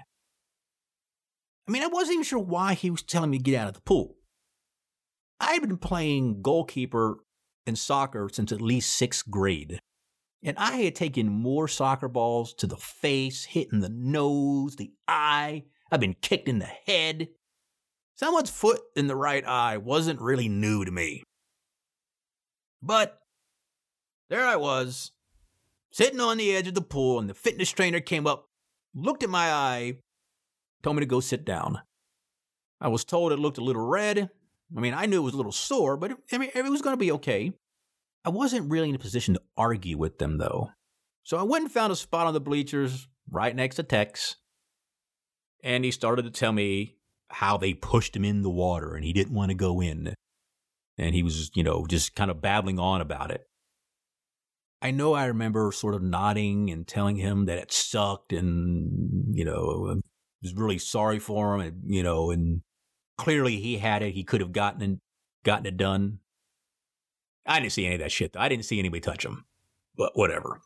I 1.68 1.70
mean, 1.70 1.82
I 1.82 1.88
wasn't 1.88 2.14
even 2.14 2.24
sure 2.24 2.38
why 2.38 2.72
he 2.72 2.90
was 2.90 3.02
telling 3.02 3.30
me 3.30 3.36
to 3.38 3.44
get 3.44 3.60
out 3.60 3.68
of 3.68 3.74
the 3.74 3.82
pool. 3.82 4.16
I 5.38 5.52
had 5.52 5.60
been 5.62 5.76
playing 5.76 6.40
goalkeeper 6.40 7.18
in 7.66 7.76
soccer 7.76 8.30
since 8.32 8.50
at 8.50 8.62
least 8.62 8.96
sixth 8.96 9.28
grade. 9.30 9.78
And 10.42 10.56
I 10.56 10.76
had 10.78 10.94
taken 10.94 11.28
more 11.28 11.68
soccer 11.68 12.08
balls 12.08 12.54
to 12.54 12.66
the 12.66 12.76
face, 12.76 13.44
hitting 13.44 13.80
the 13.80 13.90
nose, 13.90 14.76
the 14.76 14.92
eye. 15.06 15.64
I've 15.92 16.00
been 16.00 16.14
kicked 16.14 16.48
in 16.48 16.58
the 16.58 16.64
head. 16.64 17.28
Someone's 18.14 18.50
foot 18.50 18.80
in 18.96 19.06
the 19.06 19.16
right 19.16 19.44
eye 19.46 19.76
wasn't 19.76 20.20
really 20.20 20.48
new 20.48 20.84
to 20.84 20.90
me. 20.90 21.22
But 22.82 23.20
there 24.30 24.44
I 24.44 24.56
was, 24.56 25.12
sitting 25.92 26.20
on 26.20 26.38
the 26.38 26.54
edge 26.54 26.68
of 26.68 26.74
the 26.74 26.80
pool, 26.80 27.18
and 27.18 27.28
the 27.28 27.34
fitness 27.34 27.70
trainer 27.70 28.00
came 28.00 28.26
up, 28.26 28.46
looked 28.94 29.22
at 29.22 29.30
my 29.30 29.52
eye, 29.52 29.98
told 30.82 30.96
me 30.96 31.00
to 31.00 31.06
go 31.06 31.20
sit 31.20 31.44
down. 31.44 31.80
I 32.80 32.88
was 32.88 33.04
told 33.04 33.32
it 33.32 33.38
looked 33.38 33.58
a 33.58 33.64
little 33.64 33.86
red. 33.86 34.30
I 34.76 34.80
mean, 34.80 34.94
I 34.94 35.06
knew 35.06 35.18
it 35.18 35.24
was 35.24 35.34
a 35.34 35.38
little 35.38 35.52
sore, 35.52 35.96
but 35.96 36.12
it, 36.12 36.16
I 36.32 36.38
mean, 36.38 36.50
it 36.54 36.64
was 36.64 36.82
going 36.82 36.94
to 36.94 37.00
be 37.00 37.12
okay. 37.12 37.52
I 38.24 38.30
wasn't 38.30 38.70
really 38.70 38.88
in 38.88 38.94
a 38.94 38.98
position 38.98 39.34
to 39.34 39.42
argue 39.56 39.96
with 39.96 40.18
them, 40.18 40.38
though. 40.38 40.70
So 41.24 41.36
I 41.36 41.42
went 41.42 41.64
and 41.64 41.72
found 41.72 41.92
a 41.92 41.96
spot 41.96 42.26
on 42.26 42.34
the 42.34 42.40
bleachers 42.40 43.08
right 43.30 43.54
next 43.54 43.76
to 43.76 43.82
Tex. 43.82 44.36
And 45.62 45.84
he 45.84 45.90
started 45.90 46.22
to 46.22 46.30
tell 46.30 46.52
me 46.52 46.96
how 47.30 47.56
they 47.56 47.74
pushed 47.74 48.16
him 48.16 48.24
in 48.24 48.42
the 48.42 48.50
water 48.50 48.94
and 48.94 49.04
he 49.04 49.12
didn't 49.12 49.34
want 49.34 49.50
to 49.50 49.54
go 49.54 49.80
in. 49.80 50.14
And 50.96 51.14
he 51.14 51.22
was, 51.22 51.50
you 51.54 51.62
know, 51.62 51.86
just 51.86 52.14
kind 52.14 52.30
of 52.30 52.40
babbling 52.40 52.78
on 52.78 53.00
about 53.00 53.30
it. 53.30 53.46
I 54.80 54.92
know 54.92 55.14
I 55.14 55.26
remember 55.26 55.72
sort 55.72 55.94
of 55.94 56.02
nodding 56.02 56.70
and 56.70 56.86
telling 56.86 57.16
him 57.16 57.46
that 57.46 57.58
it 57.58 57.72
sucked 57.72 58.32
and, 58.32 59.36
you 59.36 59.44
know, 59.44 60.00
was 60.42 60.54
really 60.54 60.78
sorry 60.78 61.18
for 61.18 61.54
him 61.54 61.60
and, 61.60 61.82
you 61.86 62.02
know, 62.02 62.30
and 62.30 62.62
clearly 63.16 63.56
he 63.56 63.78
had 63.78 64.02
it. 64.02 64.14
He 64.14 64.24
could 64.24 64.40
have 64.40 64.52
gotten 64.52 64.82
it, 64.82 65.00
gotten 65.44 65.66
it 65.66 65.76
done. 65.76 66.20
I 67.46 67.60
didn't 67.60 67.72
see 67.72 67.86
any 67.86 67.96
of 67.96 68.00
that 68.00 68.12
shit. 68.12 68.32
Though. 68.32 68.40
I 68.40 68.48
didn't 68.48 68.64
see 68.64 68.78
anybody 68.78 69.00
touch 69.00 69.24
him, 69.24 69.44
but 69.96 70.12
whatever. 70.14 70.60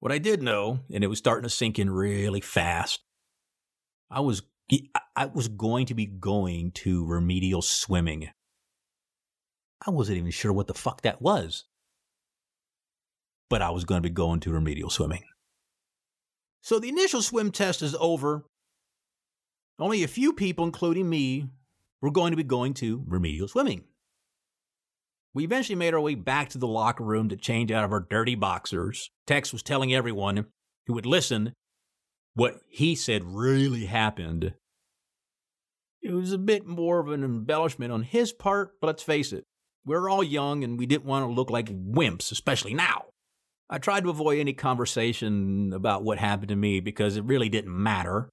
What 0.00 0.12
I 0.12 0.18
did 0.18 0.42
know, 0.42 0.80
and 0.92 1.04
it 1.04 1.08
was 1.08 1.18
starting 1.18 1.42
to 1.42 1.54
sink 1.54 1.78
in 1.78 1.90
really 1.90 2.40
fast, 2.40 3.00
I 4.10 4.20
was 4.20 4.42
I 5.14 5.26
was 5.26 5.48
going 5.48 5.86
to 5.86 5.94
be 5.94 6.06
going 6.06 6.72
to 6.72 7.06
remedial 7.06 7.62
swimming. 7.62 8.30
I 9.86 9.90
wasn't 9.90 10.18
even 10.18 10.30
sure 10.32 10.52
what 10.52 10.66
the 10.66 10.74
fuck 10.74 11.02
that 11.02 11.22
was, 11.22 11.64
but 13.48 13.62
I 13.62 13.70
was 13.70 13.84
going 13.84 14.02
to 14.02 14.08
be 14.08 14.12
going 14.12 14.40
to 14.40 14.50
remedial 14.50 14.90
swimming. 14.90 15.22
So 16.62 16.80
the 16.80 16.88
initial 16.88 17.22
swim 17.22 17.52
test 17.52 17.80
is 17.80 17.94
over. 18.00 18.44
Only 19.78 20.02
a 20.02 20.08
few 20.08 20.32
people, 20.32 20.64
including 20.64 21.08
me, 21.08 21.48
were 22.00 22.10
going 22.10 22.30
to 22.30 22.36
be 22.36 22.44
going 22.44 22.74
to 22.74 23.04
remedial 23.06 23.48
swimming. 23.48 23.84
We 25.34 25.44
eventually 25.44 25.76
made 25.76 25.92
our 25.92 26.00
way 26.00 26.14
back 26.14 26.48
to 26.50 26.58
the 26.58 26.66
locker 26.66 27.04
room 27.04 27.28
to 27.28 27.36
change 27.36 27.70
out 27.70 27.84
of 27.84 27.92
our 27.92 28.00
dirty 28.00 28.34
boxers. 28.34 29.10
Tex 29.26 29.52
was 29.52 29.62
telling 29.62 29.92
everyone 29.92 30.46
who 30.86 30.94
would 30.94 31.04
listen 31.04 31.52
what 32.34 32.60
he 32.68 32.94
said 32.94 33.22
really 33.24 33.84
happened. 33.86 34.54
It 36.00 36.12
was 36.12 36.32
a 36.32 36.38
bit 36.38 36.66
more 36.66 37.00
of 37.00 37.08
an 37.08 37.24
embellishment 37.24 37.92
on 37.92 38.02
his 38.02 38.32
part, 38.32 38.80
but 38.80 38.86
let's 38.86 39.02
face 39.02 39.32
it, 39.32 39.44
we 39.84 39.94
were 39.94 40.08
all 40.08 40.22
young 40.22 40.64
and 40.64 40.78
we 40.78 40.86
didn't 40.86 41.04
want 41.04 41.26
to 41.26 41.32
look 41.32 41.50
like 41.50 41.68
wimps, 41.68 42.32
especially 42.32 42.72
now. 42.72 43.06
I 43.68 43.78
tried 43.78 44.04
to 44.04 44.10
avoid 44.10 44.38
any 44.38 44.52
conversation 44.52 45.72
about 45.72 46.04
what 46.04 46.18
happened 46.18 46.48
to 46.48 46.56
me 46.56 46.80
because 46.80 47.16
it 47.16 47.24
really 47.24 47.48
didn't 47.48 47.76
matter. 47.76 48.30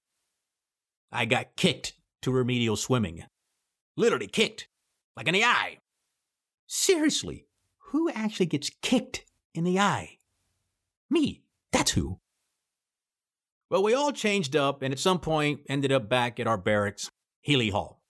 I 1.14 1.26
got 1.26 1.56
kicked 1.56 1.94
to 2.24 2.32
remedial 2.32 2.76
swimming. 2.76 3.24
Literally 3.96 4.28
kicked, 4.28 4.68
like 5.16 5.28
in 5.28 5.34
the 5.34 5.44
eye. 5.44 5.78
Seriously, 6.66 7.46
who 7.90 8.10
actually 8.10 8.48
gets 8.48 8.72
kicked 8.82 9.26
in 9.54 9.64
the 9.64 9.80
eye? 9.80 10.18
Me. 11.10 11.44
That's 11.72 11.92
who. 11.92 12.20
Well, 13.70 13.84
we 13.84 13.94
all 13.94 14.12
changed 14.12 14.56
up 14.56 14.82
and 14.82 14.92
at 14.92 15.00
some 15.00 15.20
point 15.20 15.62
ended 15.68 15.92
up 15.92 16.10
back 16.10 16.40
at 16.40 16.48
our 16.48 16.58
barracks, 16.58 17.10
Healy 17.42 17.70
Hall. 17.70 18.02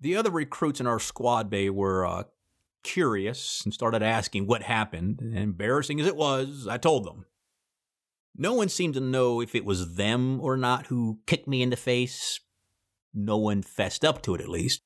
The 0.00 0.16
other 0.16 0.30
recruits 0.30 0.80
in 0.80 0.86
our 0.86 0.98
squad 0.98 1.50
bay 1.50 1.70
were 1.70 2.06
uh, 2.06 2.24
curious 2.82 3.62
and 3.64 3.74
started 3.74 4.02
asking 4.02 4.46
what 4.46 4.62
happened. 4.62 5.20
embarrassing 5.20 6.00
as 6.00 6.06
it 6.06 6.16
was, 6.16 6.66
I 6.68 6.78
told 6.78 7.04
them. 7.04 7.26
No 8.36 8.54
one 8.54 8.68
seemed 8.68 8.94
to 8.94 9.00
know 9.00 9.40
if 9.40 9.54
it 9.54 9.64
was 9.64 9.96
them 9.96 10.40
or 10.40 10.56
not 10.56 10.86
who 10.86 11.18
kicked 11.26 11.48
me 11.48 11.62
in 11.62 11.70
the 11.70 11.76
face. 11.76 12.40
No 13.12 13.36
one 13.36 13.62
fessed 13.62 14.04
up 14.04 14.22
to 14.22 14.34
it, 14.34 14.40
at 14.40 14.48
least. 14.48 14.82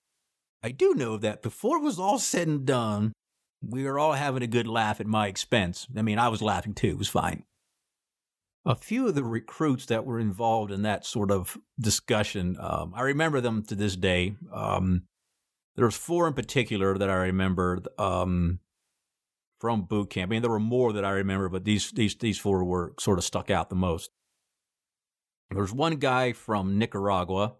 I 0.63 0.71
do 0.71 0.95
know 0.95 1.19
that 1.19 1.43
before 1.43 1.77
it 1.77 1.83
was 1.83 1.99
all 1.99 2.19
said 2.19 2.49
and 2.49 2.65
done, 2.65 3.13
we 3.63 3.85
were 3.85 3.99
all 3.99 4.15
having 4.15 4.43
a 4.43 4.47
good 4.47 4.67
laugh 4.67 5.01
at 5.01 5.07
my 5.07 5.27
expense. 5.27 5.87
I 5.97 6.03
mean, 6.03 6.19
I 6.19 6.29
was 6.29 6.43
laughing 6.43 6.75
too, 6.75 6.89
it 6.89 6.99
was 6.99 7.09
fine. 7.09 7.45
A 8.67 8.75
few 8.75 9.09
of 9.09 9.15
the 9.15 9.25
recruits 9.25 9.85
that 9.87 10.07
were 10.07 10.19
involved 10.19 10.73
in 10.73 10.83
that 10.83 11.05
sort 11.05 11.31
of 11.31 11.59
discussion, 11.79 12.57
um, 12.59 12.95
I 12.97 13.03
remember 13.03 13.43
them 13.43 13.63
to 13.65 13.75
this 13.75 13.95
day. 13.95 14.37
Um, 14.53 15.03
there 15.77 15.85
was 15.85 15.97
four 15.97 16.27
in 16.27 16.33
particular 16.33 16.97
that 16.97 17.11
I 17.11 17.15
remember 17.15 17.83
um, 17.99 18.61
from 19.65 19.81
boot 19.81 20.11
camp. 20.11 20.29
I 20.29 20.33
mean, 20.33 20.43
there 20.43 20.51
were 20.51 20.61
more 20.61 20.93
that 20.93 21.07
I 21.07 21.13
remember, 21.13 21.49
but 21.49 21.65
these 21.65 21.91
these 21.93 22.15
these 22.17 22.37
four 22.37 22.63
were 22.65 22.93
sort 23.01 23.17
of 23.17 23.25
stuck 23.25 23.49
out 23.51 23.71
the 23.71 23.75
most. 23.75 24.11
There's 25.51 25.73
one 25.73 25.97
guy 25.97 26.35
from 26.35 26.77
Nicaragua. 26.77 27.55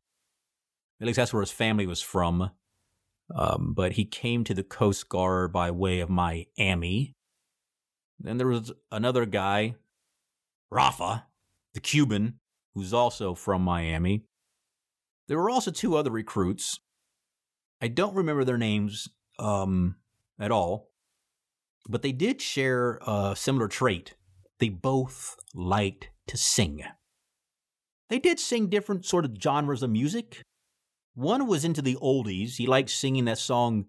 At 1.01 1.07
least 1.07 1.17
that's 1.17 1.33
where 1.33 1.41
his 1.41 1.51
family 1.51 1.87
was 1.87 2.03
from. 2.03 2.51
Um, 3.35 3.73
but 3.75 3.93
he 3.93 4.05
came 4.05 4.45
to 4.45 4.53
the 4.53 4.63
Coast 4.63 5.09
Guard 5.09 5.51
by 5.51 5.71
way 5.71 6.01
of 6.01 6.11
Miami. 6.11 7.15
Then 8.21 8.37
there 8.37 8.49
was 8.49 8.71
another 8.93 9.25
guy, 9.25 9.77
Rafa, 10.71 11.25
the 11.73 11.81
Cuban, 11.81 12.39
who's 12.75 12.93
also 12.93 13.35
from 13.35 13.63
Miami. 13.63 14.25
There 15.27 15.39
were 15.39 15.49
also 15.49 15.71
two 15.71 15.97
other 15.97 16.11
recruits. 16.11 16.81
I 17.81 17.89
don't 17.89 18.15
remember 18.15 18.45
their 18.45 18.59
names 18.59 19.09
um, 19.39 19.97
at 20.39 20.53
all, 20.53 20.91
but 21.89 22.03
they 22.03 22.13
did 22.13 22.41
share 22.41 22.99
a 23.07 23.35
similar 23.37 23.69
trait. 23.69 24.15
They 24.59 24.69
both 24.69 25.37
liked 25.55 26.11
to 26.29 26.37
sing. 26.37 26.83
They 28.09 28.19
did 28.19 28.39
sing 28.39 28.69
different 28.69 29.05
sort 29.05 29.25
of 29.25 29.37
genres 29.41 29.83
of 29.83 29.91
music, 29.91 30.43
one 31.15 31.47
was 31.47 31.65
into 31.65 31.81
the 31.81 31.97
oldies. 31.97 32.57
He 32.57 32.67
liked 32.67 32.91
singing 32.91 33.25
that 33.27 33.39
song, 33.39 33.87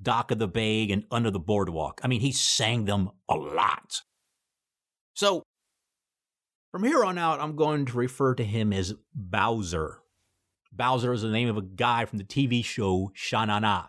Dock 0.00 0.30
of 0.30 0.38
the 0.38 0.48
Bay 0.48 0.88
and 0.90 1.04
Under 1.10 1.30
the 1.30 1.40
Boardwalk. 1.40 2.00
I 2.02 2.08
mean, 2.08 2.20
he 2.20 2.32
sang 2.32 2.84
them 2.84 3.10
a 3.28 3.34
lot. 3.34 4.02
So, 5.14 5.42
from 6.70 6.84
here 6.84 7.04
on 7.04 7.18
out, 7.18 7.40
I'm 7.40 7.56
going 7.56 7.86
to 7.86 7.96
refer 7.96 8.34
to 8.36 8.44
him 8.44 8.72
as 8.72 8.94
Bowser. 9.14 10.00
Bowser 10.72 11.12
is 11.12 11.22
the 11.22 11.28
name 11.28 11.48
of 11.48 11.56
a 11.56 11.62
guy 11.62 12.04
from 12.04 12.18
the 12.18 12.24
TV 12.24 12.64
show 12.64 13.10
Sha 13.14 13.44
Na 13.44 13.58
Na. 13.58 13.86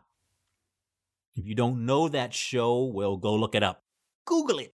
If 1.36 1.46
you 1.46 1.56
don't 1.56 1.86
know 1.86 2.08
that 2.08 2.34
show, 2.34 2.84
well, 2.84 3.18
go 3.18 3.36
look 3.36 3.56
it 3.56 3.64
up. 3.64 3.82
Google 4.26 4.60
it. 4.60 4.74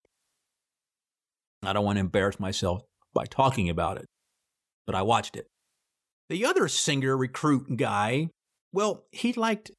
I 1.62 1.73
don't 1.73 1.85
want 1.85 1.96
to 1.96 2.01
embarrass 2.01 2.38
myself 2.38 2.83
by 3.12 3.25
talking 3.25 3.68
about 3.68 3.99
it, 3.99 4.07
but 4.87 4.94
I 4.94 5.03
watched 5.03 5.37
it. 5.37 5.46
The 6.29 6.44
other 6.44 6.68
singer 6.68 7.16
recruit 7.16 7.77
guy, 7.77 8.29
well, 8.73 9.05
he 9.11 9.33
liked 9.33 9.70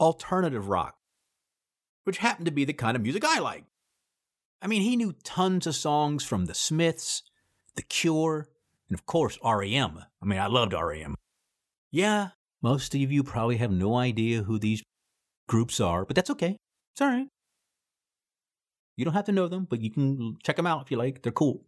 alternative 0.00 0.68
rock, 0.68 0.96
which 2.04 2.18
happened 2.18 2.46
to 2.46 2.52
be 2.52 2.64
the 2.64 2.72
kind 2.72 2.96
of 2.96 3.02
music 3.02 3.24
I 3.24 3.38
like. 3.38 3.64
I 4.60 4.66
mean, 4.66 4.82
he 4.82 4.96
knew 4.96 5.14
tons 5.24 5.66
of 5.66 5.74
songs 5.74 6.24
from 6.24 6.46
The 6.46 6.54
Smiths, 6.54 7.22
The 7.76 7.82
Cure, 7.82 8.48
and 8.88 8.98
of 8.98 9.06
course, 9.06 9.38
REM. 9.44 10.04
I 10.22 10.26
mean, 10.26 10.38
I 10.38 10.46
loved 10.46 10.72
REM. 10.72 11.14
Yeah, 11.90 12.30
most 12.62 12.94
of 12.94 13.00
you 13.12 13.22
probably 13.22 13.56
have 13.56 13.72
no 13.72 13.96
idea 13.96 14.42
who 14.42 14.58
these 14.58 14.82
groups 15.48 15.80
are, 15.80 16.04
but 16.04 16.16
that's 16.16 16.30
okay. 16.30 16.56
It's 16.94 17.00
all 17.00 17.08
right. 17.08 17.28
You 18.96 19.04
don't 19.04 19.14
have 19.14 19.24
to 19.24 19.32
know 19.32 19.48
them, 19.48 19.66
but 19.68 19.80
you 19.80 19.90
can 19.90 20.36
check 20.42 20.56
them 20.56 20.66
out 20.66 20.82
if 20.82 20.90
you 20.90 20.96
like. 20.96 21.22
They're 21.22 21.32
cool. 21.32 21.64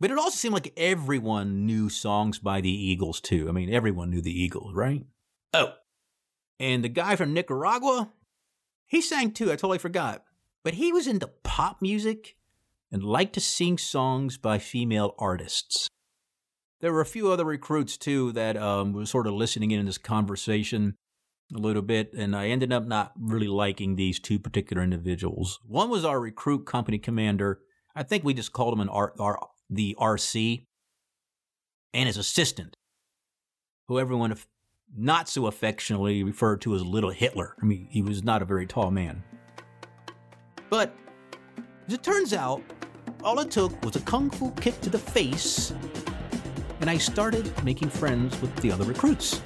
But 0.00 0.10
it 0.10 0.18
also 0.18 0.36
seemed 0.36 0.54
like 0.54 0.72
everyone 0.76 1.66
knew 1.66 1.88
songs 1.88 2.38
by 2.38 2.60
the 2.60 2.70
Eagles, 2.70 3.20
too. 3.20 3.48
I 3.48 3.52
mean, 3.52 3.72
everyone 3.72 4.10
knew 4.10 4.22
the 4.22 4.42
Eagles, 4.42 4.72
right? 4.74 5.04
Oh, 5.52 5.72
and 6.60 6.82
the 6.82 6.88
guy 6.88 7.16
from 7.16 7.32
Nicaragua, 7.32 8.10
he 8.86 9.00
sang 9.00 9.32
too. 9.32 9.46
I 9.46 9.56
totally 9.56 9.78
forgot. 9.78 10.24
But 10.64 10.74
he 10.74 10.92
was 10.92 11.06
into 11.06 11.30
pop 11.44 11.80
music 11.80 12.36
and 12.90 13.02
liked 13.02 13.34
to 13.34 13.40
sing 13.40 13.78
songs 13.78 14.36
by 14.36 14.58
female 14.58 15.14
artists. 15.18 15.88
There 16.80 16.92
were 16.92 17.00
a 17.00 17.06
few 17.06 17.30
other 17.30 17.44
recruits 17.44 17.96
too 17.96 18.32
that 18.32 18.56
um, 18.56 18.92
were 18.92 19.06
sort 19.06 19.26
of 19.26 19.34
listening 19.34 19.70
in 19.70 19.80
on 19.80 19.86
this 19.86 19.98
conversation. 19.98 20.94
A 21.54 21.58
little 21.58 21.82
bit, 21.82 22.12
and 22.12 22.36
I 22.36 22.48
ended 22.48 22.72
up 22.72 22.86
not 22.86 23.12
really 23.18 23.48
liking 23.48 23.96
these 23.96 24.18
two 24.18 24.38
particular 24.38 24.82
individuals. 24.82 25.58
One 25.66 25.88
was 25.88 26.04
our 26.04 26.20
recruit 26.20 26.66
company 26.66 26.98
commander. 26.98 27.60
I 27.94 28.02
think 28.02 28.24
we 28.24 28.34
just 28.34 28.52
called 28.52 28.74
him 28.74 28.80
an 28.80 28.88
R, 28.88 29.14
R, 29.18 29.38
the 29.70 29.96
RC, 29.98 30.66
and 31.94 32.06
his 32.06 32.16
assistant, 32.16 32.76
who 33.88 33.98
everyone 33.98 34.36
not 34.96 35.28
so 35.28 35.46
affectionately 35.46 36.22
referred 36.22 36.60
to 36.62 36.74
as 36.74 36.84
Little 36.84 37.10
Hitler. 37.10 37.54
I 37.60 37.64
mean, 37.64 37.88
he 37.90 38.02
was 38.02 38.22
not 38.22 38.42
a 38.42 38.46
very 38.46 38.66
tall 38.66 38.90
man. 38.90 39.22
But 40.70 40.94
as 41.86 41.94
it 41.94 42.02
turns 42.02 42.34
out, 42.34 42.62
all 43.24 43.38
it 43.40 43.50
took 43.50 43.82
was 43.84 43.96
a 43.96 44.00
kung 44.00 44.30
fu 44.30 44.50
kick 44.52 44.80
to 44.82 44.90
the 44.90 44.98
face, 44.98 45.72
and 46.80 46.88
I 46.88 46.98
started 46.98 47.50
making 47.64 47.88
friends 47.88 48.40
with 48.40 48.54
the 48.56 48.70
other 48.70 48.84
recruits. 48.84 49.40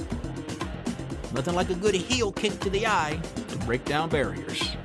Nothing 1.33 1.55
like 1.55 1.71
a 1.71 1.75
good 1.75 1.95
heel 1.95 2.33
kick 2.33 2.59
to 2.61 2.71
the 2.71 2.87
eye 2.87 3.21
to 3.49 3.59
break 3.59 3.85
down 3.85 4.11
barriers. 4.11 4.77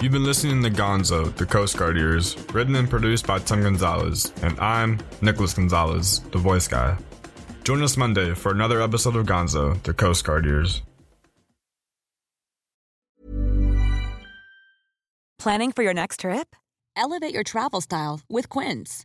You've 0.00 0.12
been 0.12 0.24
listening 0.24 0.62
to 0.62 0.70
Gonzo, 0.70 1.36
the 1.36 1.44
Coast 1.44 1.76
Guard 1.76 1.98
Years, 1.98 2.34
written 2.54 2.74
and 2.76 2.88
produced 2.88 3.26
by 3.26 3.38
Tim 3.38 3.62
Gonzalez, 3.62 4.32
and 4.42 4.58
I'm 4.58 4.98
Nicholas 5.20 5.52
Gonzalez, 5.52 6.20
the 6.32 6.38
voice 6.38 6.66
guy. 6.66 6.96
Join 7.64 7.82
us 7.82 7.98
Monday 7.98 8.32
for 8.32 8.50
another 8.50 8.80
episode 8.80 9.14
of 9.16 9.26
Gonzo, 9.26 9.80
the 9.82 9.92
Coast 9.92 10.24
Guard 10.24 10.46
Years. 10.46 10.80
Planning 15.38 15.72
for 15.72 15.82
your 15.82 15.94
next 15.94 16.20
trip? 16.20 16.56
Elevate 16.96 17.34
your 17.34 17.44
travel 17.44 17.82
style 17.82 18.20
with 18.28 18.48
Quince. 18.48 19.04